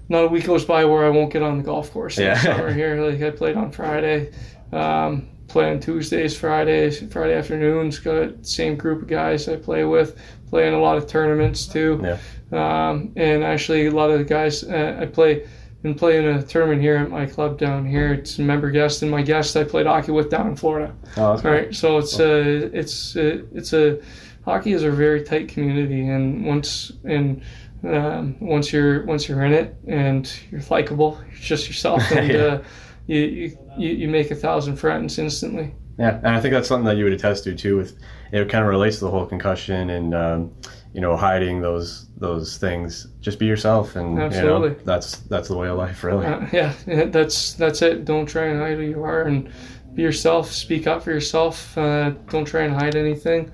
[0.09, 2.17] Not a week goes by where I won't get on the golf course.
[2.17, 2.35] Yeah.
[2.41, 4.31] summer here, like I played on Friday,
[4.71, 7.99] um, play on Tuesdays, Fridays, Friday afternoons.
[7.99, 10.19] Got the same group of guys I play with.
[10.49, 12.01] Play in a lot of tournaments too.
[12.03, 12.17] Yeah.
[12.51, 15.47] Um, and actually, a lot of the guys uh, I play.
[15.81, 18.13] Been playing a tournament here at my club down here.
[18.13, 20.95] It's a member guest, and my guest I played hockey with down in Florida.
[21.17, 23.99] Oh, All right, so it's a it's a, it's a
[24.45, 27.41] hockey is a very tight community, and once and
[27.83, 32.37] um, once you're once you're in it and you're likable, you're just yourself, and Yeah.
[32.39, 32.63] uh,
[33.07, 35.73] you, you you make a thousand friends instantly.
[35.99, 37.77] Yeah, and I think that's something that you would attest to too.
[37.77, 37.97] With
[38.31, 40.51] it kind of relates to the whole concussion and um,
[40.93, 43.07] you know hiding those those things.
[43.19, 44.83] Just be yourself, and you know, Absolutely.
[44.85, 46.25] that's that's the way of life, really.
[46.25, 48.05] Uh, yeah, yeah, that's that's it.
[48.05, 49.51] Don't try and hide who you are, and
[49.93, 50.49] be yourself.
[50.51, 51.77] Speak up for yourself.
[51.77, 53.51] Uh, don't try and hide anything.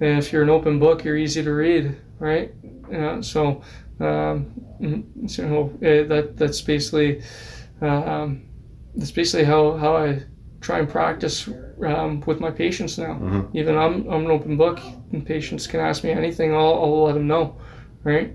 [0.00, 2.52] And if you're an open book, you're easy to read, right?
[2.90, 3.62] Yeah, so,
[4.00, 7.22] um, mm, so uh, that that's basically
[7.80, 8.42] um,
[8.94, 10.22] that's basically how, how I
[10.60, 11.48] try and practice
[11.84, 13.14] um, with my patients now.
[13.20, 13.48] Mhm.
[13.54, 14.80] Even I'm I'm an open book,
[15.12, 16.54] and patients can ask me anything.
[16.54, 17.56] I'll, I'll let them know,
[18.04, 18.34] right?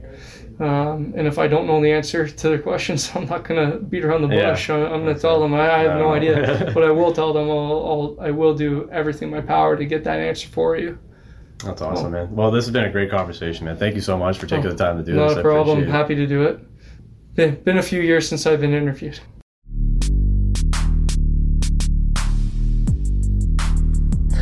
[0.60, 4.04] Um, and if I don't know the answer to their questions, I'm not gonna beat
[4.04, 4.70] around the bush.
[4.70, 6.14] I'm, I'm gonna tell them I, I have no No.
[6.14, 9.78] idea, but I will tell them I'll, I'll I will do everything in my power
[9.78, 10.98] to get that answer for you.
[11.64, 12.34] That's awesome, man.
[12.36, 13.76] Well, this has been a great conversation, man.
[13.78, 15.38] Thank you so much for taking Oh, the time to do Not this.
[15.40, 15.86] I problem.
[15.88, 16.60] Happy to do it.
[17.36, 19.20] Been, been a few years since I've been interviewed.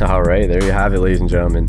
[0.00, 1.68] All right, there you have it, ladies and gentlemen.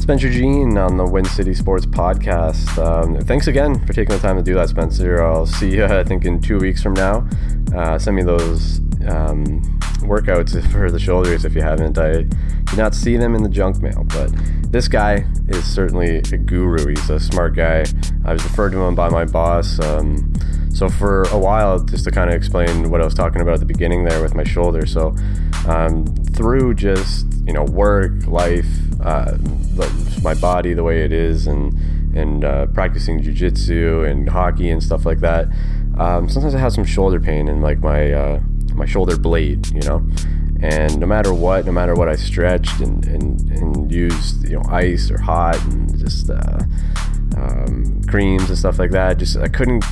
[0.00, 2.78] Spencer Jean on the Win City Sports Podcast.
[2.78, 5.22] Um, thanks again for taking the time to do that, Spencer.
[5.22, 7.28] I'll see you, I think, in two weeks from now.
[7.74, 9.75] Uh, send me those um,
[10.06, 11.98] workouts for the shoulders if you haven't.
[11.98, 14.30] I did not see them in the junk mail, but
[14.70, 16.88] this guy is certainly a guru.
[16.88, 17.84] He's a smart guy.
[18.24, 19.78] I was referred to him by my boss.
[19.80, 20.32] Um,
[20.76, 23.60] so for a while, just to kind of explain what I was talking about at
[23.60, 24.84] the beginning there with my shoulder.
[24.84, 25.16] So
[25.66, 26.04] um,
[26.34, 28.66] through just you know work, life,
[29.00, 29.38] uh,
[30.22, 31.72] my body the way it is, and
[32.14, 35.48] and uh, practicing jujitsu and hockey and stuff like that.
[35.98, 38.40] Um, sometimes I have some shoulder pain and like my uh,
[38.76, 40.06] my shoulder blade, you know.
[40.60, 44.62] And no matter what, no matter what I stretched and, and, and used, you know,
[44.68, 46.60] ice or hot and just uh,
[47.36, 49.84] um, creams and stuff like that, just I couldn't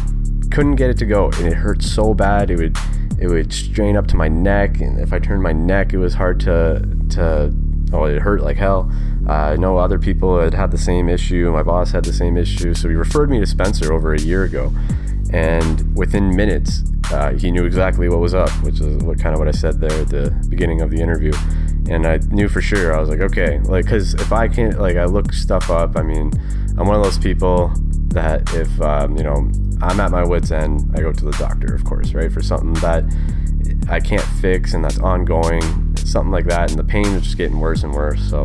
[0.51, 2.51] couldn't get it to go, and it hurt so bad.
[2.51, 2.76] It would
[3.20, 6.14] it would strain up to my neck, and if I turned my neck, it was
[6.14, 7.53] hard to to
[7.93, 8.91] oh, it hurt like hell.
[9.26, 11.51] Uh, I know other people had had the same issue.
[11.51, 14.45] My boss had the same issue, so he referred me to Spencer over a year
[14.45, 14.72] ago,
[15.35, 19.41] and within minutes, uh, he knew exactly what was up, which is what kind of
[19.41, 21.32] what I said there at the beginning of the interview.
[21.91, 24.97] and I knew for sure I was like, okay, like because if I can't like
[24.97, 25.97] I look stuff up.
[25.97, 26.30] I mean,
[26.78, 27.72] I'm one of those people
[28.11, 29.51] that if um, you know
[29.82, 32.74] I'm at my wits end, I go to the doctor, of course, right, for something
[32.74, 33.03] that
[33.91, 37.59] I can't fix and that's ongoing, something like that, and the pain is just getting
[37.59, 38.22] worse and worse.
[38.30, 38.45] So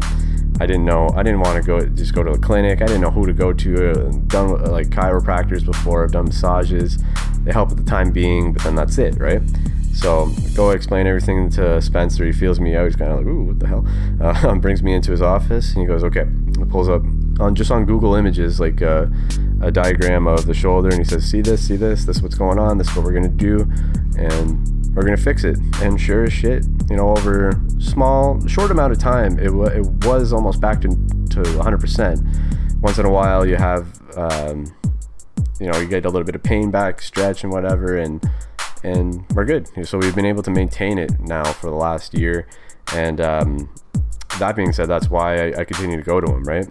[0.59, 1.09] I didn't know.
[1.15, 2.81] I didn't want to go just go to the clinic.
[2.81, 3.93] I didn't know who to go to.
[4.27, 6.03] Done like chiropractors before.
[6.03, 7.01] I've done massages.
[7.43, 9.41] They help at the time being, but then that's it, right?
[9.93, 12.25] So go explain everything to Spencer.
[12.25, 12.85] He feels me out.
[12.85, 13.87] He's kind of like, "Ooh, what the hell?"
[14.21, 16.25] Uh, brings me into his office and he goes, "Okay."
[16.57, 17.03] He pulls up
[17.39, 19.07] on just on Google Images like uh,
[19.61, 21.67] a diagram of the shoulder, and he says, "See this?
[21.67, 22.05] See this?
[22.05, 22.77] This is what's going on.
[22.77, 23.61] This is what we're gonna do."
[24.17, 25.57] And we're gonna fix it.
[25.81, 29.87] And sure as shit, you know, over small, short amount of time, it, w- it
[30.05, 32.81] was almost back to to 100%.
[32.81, 33.87] Once in a while, you have,
[34.17, 34.65] um,
[35.57, 38.29] you know, you get a little bit of pain back, stretch and whatever, and
[38.83, 39.69] and we're good.
[39.87, 42.47] So we've been able to maintain it now for the last year.
[42.93, 43.69] And um,
[44.37, 46.43] that being said, that's why I, I continue to go to him.
[46.43, 46.67] Right?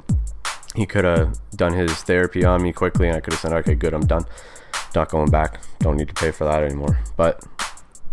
[0.74, 3.74] He could have done his therapy on me quickly, and I could have said, "Okay,
[3.74, 4.26] good, I'm done."
[4.94, 5.60] Not going back.
[5.78, 6.98] Don't need to pay for that anymore.
[7.16, 7.42] But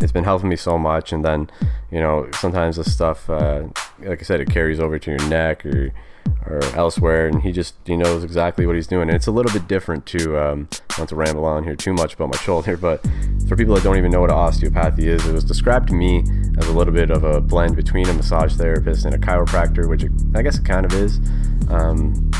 [0.00, 1.12] it's been helping me so much.
[1.12, 1.50] And then,
[1.90, 3.64] you know, sometimes the stuff, uh,
[4.00, 5.92] like I said, it carries over to your neck or
[6.44, 9.08] or elsewhere, and he just he knows exactly what he's doing.
[9.08, 10.38] And it's a little bit different too.
[10.38, 10.68] Um,
[10.98, 13.04] not to ramble on here too much about my shoulder, but
[13.48, 16.24] for people that don't even know what osteopathy is, it was described to me
[16.58, 20.04] as a little bit of a blend between a massage therapist and a chiropractor, which
[20.34, 21.18] I guess it kind of is.
[21.68, 22.30] Um,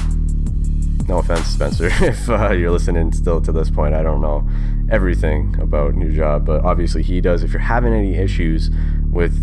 [1.09, 4.49] no offense, Spencer, if uh, you're listening still to this point, I don't know
[4.91, 7.43] everything about your job, but obviously he does.
[7.43, 8.71] If you're having any issues
[9.11, 9.35] with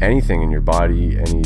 [0.00, 1.42] anything in your body, any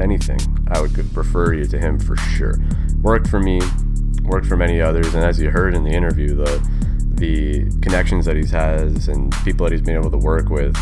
[0.00, 2.56] anything, I would refer you to him for sure.
[3.00, 3.60] Worked for me,
[4.22, 6.82] worked for many others, and as you heard in the interview, the
[7.14, 10.76] the connections that he has and people that he's been able to work with,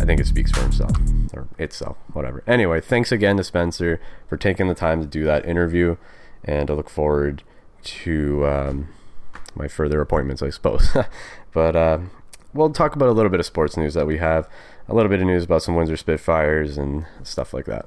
[0.00, 0.92] I think it speaks for himself
[1.32, 2.44] or itself, whatever.
[2.46, 5.96] Anyway, thanks again to Spencer for taking the time to do that interview,
[6.44, 7.42] and I look forward
[7.82, 8.88] to um,
[9.58, 10.88] my further appointments, I suppose.
[11.52, 11.98] but uh,
[12.54, 14.48] we'll talk about a little bit of sports news that we have,
[14.88, 17.86] a little bit of news about some Windsor Spitfires and stuff like that.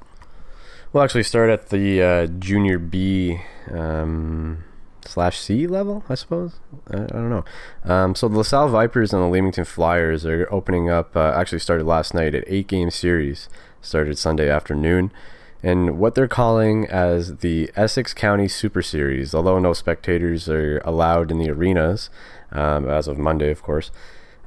[0.93, 3.39] We'll actually start at the uh, Junior B
[3.71, 4.63] um,
[5.05, 6.59] slash C level, I suppose.
[6.89, 7.45] I, I don't know.
[7.85, 11.15] Um, so the LaSalle Vipers and the Leamington Flyers are opening up.
[11.15, 13.47] Uh, actually, started last night at eight game series.
[13.81, 15.11] Started Sunday afternoon
[15.63, 19.35] and what they're calling as the Essex County Super Series.
[19.35, 22.09] Although no spectators are allowed in the arenas
[22.51, 23.91] um, as of Monday, of course,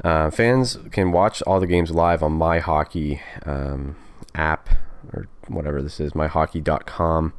[0.02, 3.96] uh, fans can watch all the games live on My Hockey um,
[4.34, 4.68] app
[5.12, 7.32] or whatever this is, myhockey.com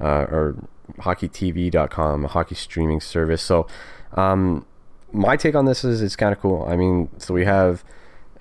[0.00, 0.56] uh, or
[0.98, 3.42] hockeytv.com, a hockey streaming service.
[3.42, 3.66] So,
[4.14, 4.66] um,
[5.12, 6.66] my take on this is it's kind of cool.
[6.68, 7.84] I mean, so we have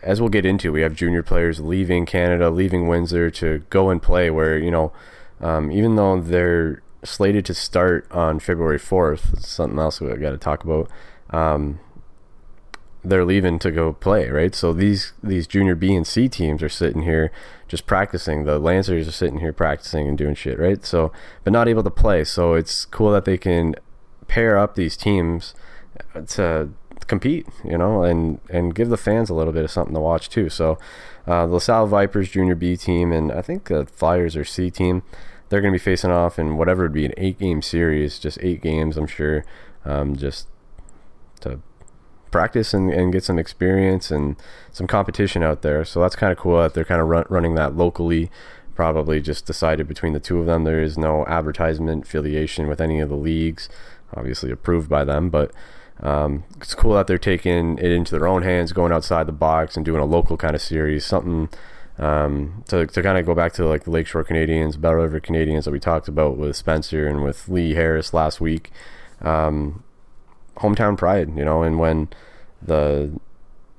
[0.04, 4.02] as we'll get into, we have junior players leaving Canada, leaving Windsor to go and
[4.02, 4.30] play.
[4.30, 4.92] Where you know,
[5.40, 10.38] um, even though they're slated to start on February fourth, something else we've got to
[10.38, 10.90] talk about.
[11.30, 11.80] Um,
[13.04, 14.54] they're leaving to go play, right?
[14.54, 17.32] So these these junior B and C teams are sitting here
[17.68, 18.44] just practicing.
[18.44, 20.86] The Lancers are sitting here practicing and doing shit, right?
[20.86, 21.12] So,
[21.44, 22.24] but not able to play.
[22.24, 23.76] So it's cool that they can
[24.28, 25.56] pair up these teams
[26.28, 26.70] to
[27.08, 30.30] compete, you know, and and give the fans a little bit of something to watch
[30.30, 30.50] too.
[30.50, 30.78] So,
[31.28, 35.04] uh, the LaSalle Vipers Junior B team and I think the Flyers are C team.
[35.50, 38.62] They're going to be facing off in whatever would be an eight-game series, just eight
[38.62, 39.44] games, I'm sure,
[39.84, 40.48] um, just
[41.42, 41.60] to
[42.32, 44.38] practice and, and get some experience and
[44.72, 45.84] some competition out there.
[45.84, 48.32] So that's kind of cool that they're kind of run, running that locally.
[48.76, 50.64] Probably just decided between the two of them.
[50.64, 53.68] There is no advertisement affiliation with any of the leagues,
[54.16, 55.52] obviously approved by them, but
[56.02, 59.76] um, it's cool that they're taking it into their own hands, going outside the box
[59.76, 61.50] and doing a local kind of series, something
[62.00, 65.66] um, to, to kind of go back to like the Lakeshore Canadiens, Bell River Canadiens
[65.66, 68.72] that we talked about with Spencer and with Lee Harris last week.
[69.22, 69.84] Um,
[70.58, 72.10] hometown pride, you know, and when
[72.62, 73.20] the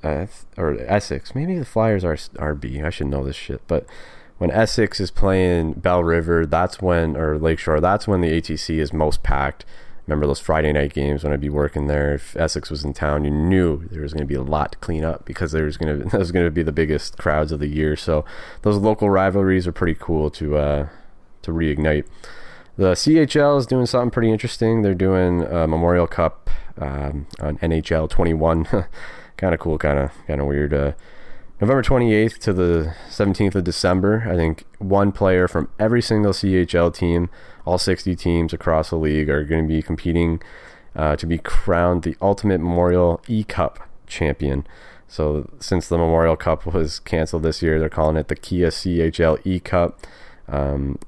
[0.04, 2.84] uh, or Essex, maybe the Flyers are RB.
[2.84, 3.86] I should know this shit, but
[4.38, 8.92] when Essex is playing Bell River, that's when or Lakeshore, that's when the ATC is
[8.92, 9.64] most packed
[10.12, 12.14] remember those Friday night games when I'd be working there.
[12.14, 14.78] If Essex was in town, you knew there was going to be a lot to
[14.78, 17.52] clean up because there was going to that was going to be the biggest crowds
[17.52, 17.96] of the year.
[17.96, 18.24] So
[18.62, 20.88] those local rivalries are pretty cool to uh,
[21.42, 22.06] to reignite.
[22.76, 24.82] The CHL is doing something pretty interesting.
[24.82, 26.48] They're doing a Memorial Cup
[26.78, 28.64] um, on NHL 21.
[29.36, 30.72] kind of cool, kind of kind of weird.
[30.72, 30.92] Uh,
[31.62, 34.26] November 28th to the 17th of December.
[34.28, 37.30] I think one player from every single CHL team
[37.64, 40.42] all 60 teams across the league are going to be competing
[40.96, 44.66] uh, to be crowned the Ultimate Memorial E Cup champion.
[45.06, 49.38] So since the Memorial Cup was canceled this year, they're calling it the Kia CHL
[49.46, 50.04] E Cup.
[50.48, 50.98] Um,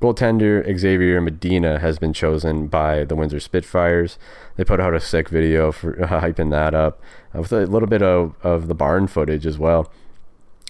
[0.00, 4.16] goaltender Xavier Medina has been chosen by the Windsor Spitfires.
[4.54, 7.02] They put out a sick video for uh, hyping that up
[7.34, 9.90] uh, with a little bit of, of the barn footage as well,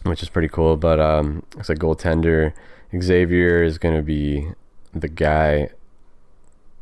[0.04, 0.76] which is pretty cool.
[0.76, 2.52] But um, it's a goaltender.
[2.98, 4.52] Xavier is going to be
[4.92, 5.70] the guy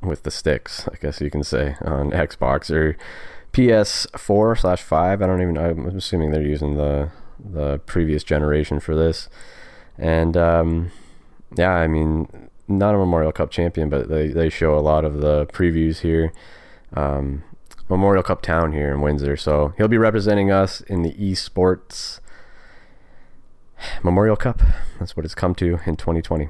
[0.03, 2.97] with the sticks, I guess you can say, on Xbox or
[3.53, 5.23] PS4 slash five.
[5.23, 5.57] I don't even.
[5.57, 9.29] I'm assuming they're using the the previous generation for this,
[9.99, 10.91] and um,
[11.57, 15.21] yeah, I mean, not a Memorial Cup champion, but they they show a lot of
[15.21, 16.33] the previews here.
[16.95, 17.45] Um,
[17.89, 22.21] Memorial Cup town here in Windsor, so he'll be representing us in the esports
[24.03, 24.63] Memorial Cup.
[24.99, 26.49] That's what it's come to in 2020.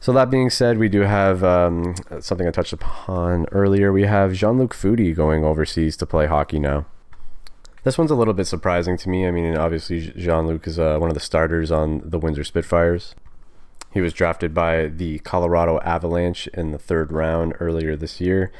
[0.00, 3.92] So that being said, we do have um, something I touched upon earlier.
[3.92, 6.86] We have Jean-Luc Foudy going overseas to play hockey now.
[7.82, 9.26] This one's a little bit surprising to me.
[9.26, 13.14] I mean, obviously Jean-Luc is uh, one of the starters on the Windsor Spitfires.
[13.92, 18.52] He was drafted by the Colorado Avalanche in the third round earlier this year.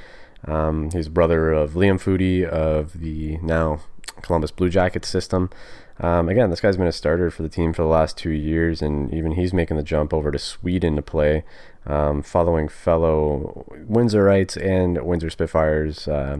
[0.47, 3.81] Um, he's brother of Liam Foudy of the now
[4.23, 5.51] Columbus Blue Jackets system.
[5.99, 8.82] Um, again, this guy's been a starter for the team for the last two years,
[8.82, 11.44] and even he's making the jump over to Sweden to play,
[11.86, 16.38] um, following fellow Windsorites and Windsor Spitfires uh,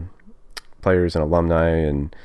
[0.81, 2.15] players and alumni, and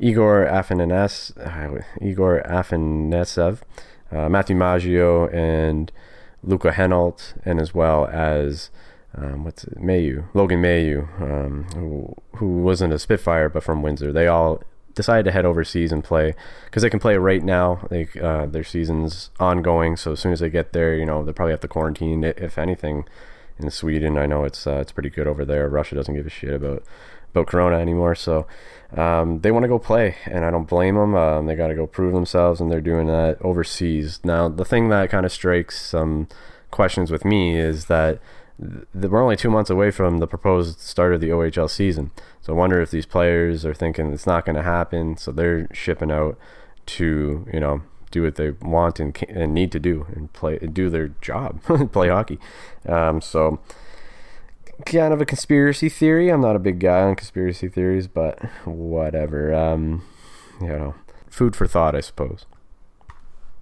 [0.00, 3.60] Igor Afanes, uh, Igor Afanasyev,
[4.10, 5.92] uh, Matthew Maggio, and
[6.42, 8.70] Luca Henault, and as well as
[9.14, 14.12] um, what's it, Mailloux, Logan Mailloux, um, who, who wasn't a Spitfire but from Windsor.
[14.12, 14.62] They all
[14.98, 16.34] decided to head overseas and play
[16.66, 17.86] because they can play right now.
[17.88, 21.32] They, uh, their season's ongoing, so as soon as they get there, you know, they
[21.32, 23.06] probably have to quarantine if anything.
[23.60, 25.68] In Sweden, I know it's uh, it's pretty good over there.
[25.68, 26.84] Russia doesn't give a shit about
[27.30, 28.46] about Corona anymore, so
[28.96, 31.16] um, they want to go play, and I don't blame them.
[31.16, 34.20] Um, they got to go prove themselves, and they're doing that overseas.
[34.22, 36.28] Now, the thing that kind of strikes some
[36.70, 38.20] questions with me is that
[38.58, 42.10] we're only two months away from the proposed start of the OHL season.
[42.40, 45.68] So I wonder if these players are thinking it's not going to happen, so they're
[45.72, 46.38] shipping out
[46.86, 50.90] to you know do what they want and, and need to do and play do
[50.90, 52.38] their job, play hockey.
[52.86, 53.60] Um, so
[54.86, 56.30] kind of a conspiracy theory.
[56.30, 59.54] I'm not a big guy on conspiracy theories, but whatever.
[59.54, 60.04] Um,
[60.60, 60.94] you know,
[61.28, 62.44] food for thought, I suppose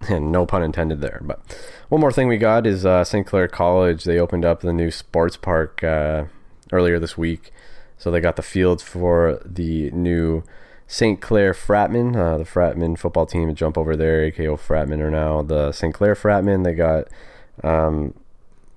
[0.10, 1.20] and no pun intended there.
[1.22, 1.40] But
[1.88, 3.26] one more thing we got is uh, St.
[3.26, 4.04] Clair College.
[4.04, 6.24] They opened up the new sports park uh,
[6.72, 7.52] earlier this week,
[7.98, 10.42] so they got the field for the new
[10.86, 11.20] St.
[11.20, 12.16] Clair Fratmen.
[12.16, 14.30] Uh, the Fratmen football team jump over there.
[14.30, 15.94] AKO Fratmen, are now the St.
[15.94, 16.64] Clair Fratmen.
[16.64, 17.08] They got,
[17.64, 18.14] um,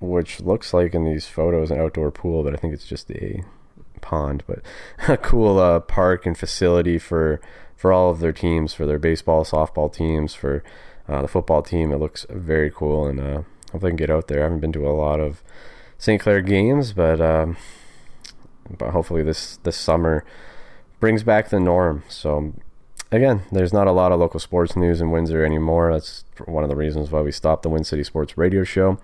[0.00, 3.42] which looks like in these photos, an outdoor pool, but I think it's just a
[4.00, 4.42] pond.
[4.46, 4.60] But
[5.08, 7.40] a cool uh, park and facility for
[7.76, 10.62] for all of their teams, for their baseball, softball teams, for
[11.10, 11.92] uh, the football team.
[11.92, 13.42] It looks very cool, and uh,
[13.72, 14.40] hope I can get out there.
[14.40, 15.42] I haven't been to a lot of
[15.98, 16.20] St.
[16.20, 17.56] Clair games, but um,
[18.78, 20.24] but hopefully this this summer
[21.00, 22.04] brings back the norm.
[22.08, 22.54] So
[23.10, 25.92] again, there's not a lot of local sports news in Windsor anymore.
[25.92, 28.98] That's one of the reasons why we stopped the Win City Sports Radio Show.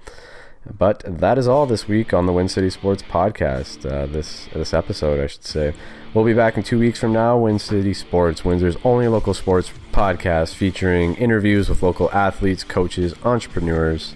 [0.79, 3.91] But that is all this week on the Win City Sports Podcast.
[3.91, 5.75] Uh, this this episode, I should say.
[6.13, 7.39] We'll be back in two weeks from now.
[7.39, 14.15] Win City Sports, Windsor's only local sports podcast, featuring interviews with local athletes, coaches, entrepreneurs,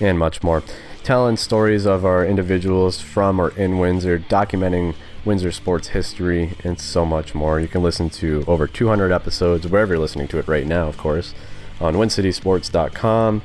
[0.00, 0.62] and much more.
[1.02, 4.94] Telling stories of our individuals from or in Windsor, documenting
[5.24, 7.58] Windsor sports history, and so much more.
[7.58, 10.98] You can listen to over 200 episodes wherever you're listening to it right now, of
[10.98, 11.34] course,
[11.80, 13.42] on WinCitySports.com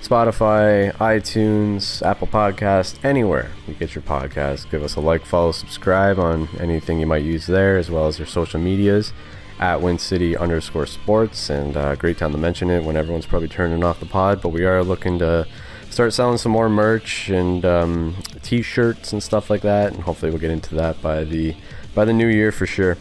[0.00, 4.70] Spotify, iTunes, Apple Podcast, anywhere you get your podcast.
[4.70, 8.18] Give us a like, follow, subscribe on anything you might use there, as well as
[8.18, 9.12] your social medias
[9.58, 11.50] at WinCity underscore sports.
[11.50, 14.40] And uh, great time to mention it when everyone's probably turning off the pod.
[14.40, 15.46] But we are looking to
[15.90, 19.92] start selling some more merch and um, t-shirts and stuff like that.
[19.92, 21.56] And hopefully we'll get into that by the
[21.94, 22.96] by the new year for sure.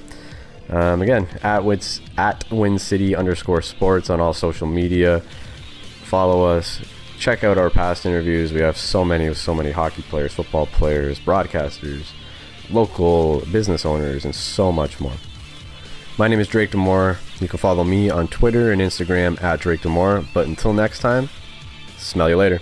[0.70, 5.22] Um, again, at Wits at Win City underscore sports on all social media
[6.08, 6.82] follow us,
[7.20, 8.54] check out our past interviews.
[8.54, 12.12] We have so many with so many hockey players, football players, broadcasters,
[12.70, 15.14] local business owners, and so much more.
[16.18, 17.18] My name is Drake Demore.
[17.42, 20.26] You can follow me on Twitter and Instagram at Drake Demore.
[20.34, 21.30] But until next time,
[21.98, 22.62] smell you later.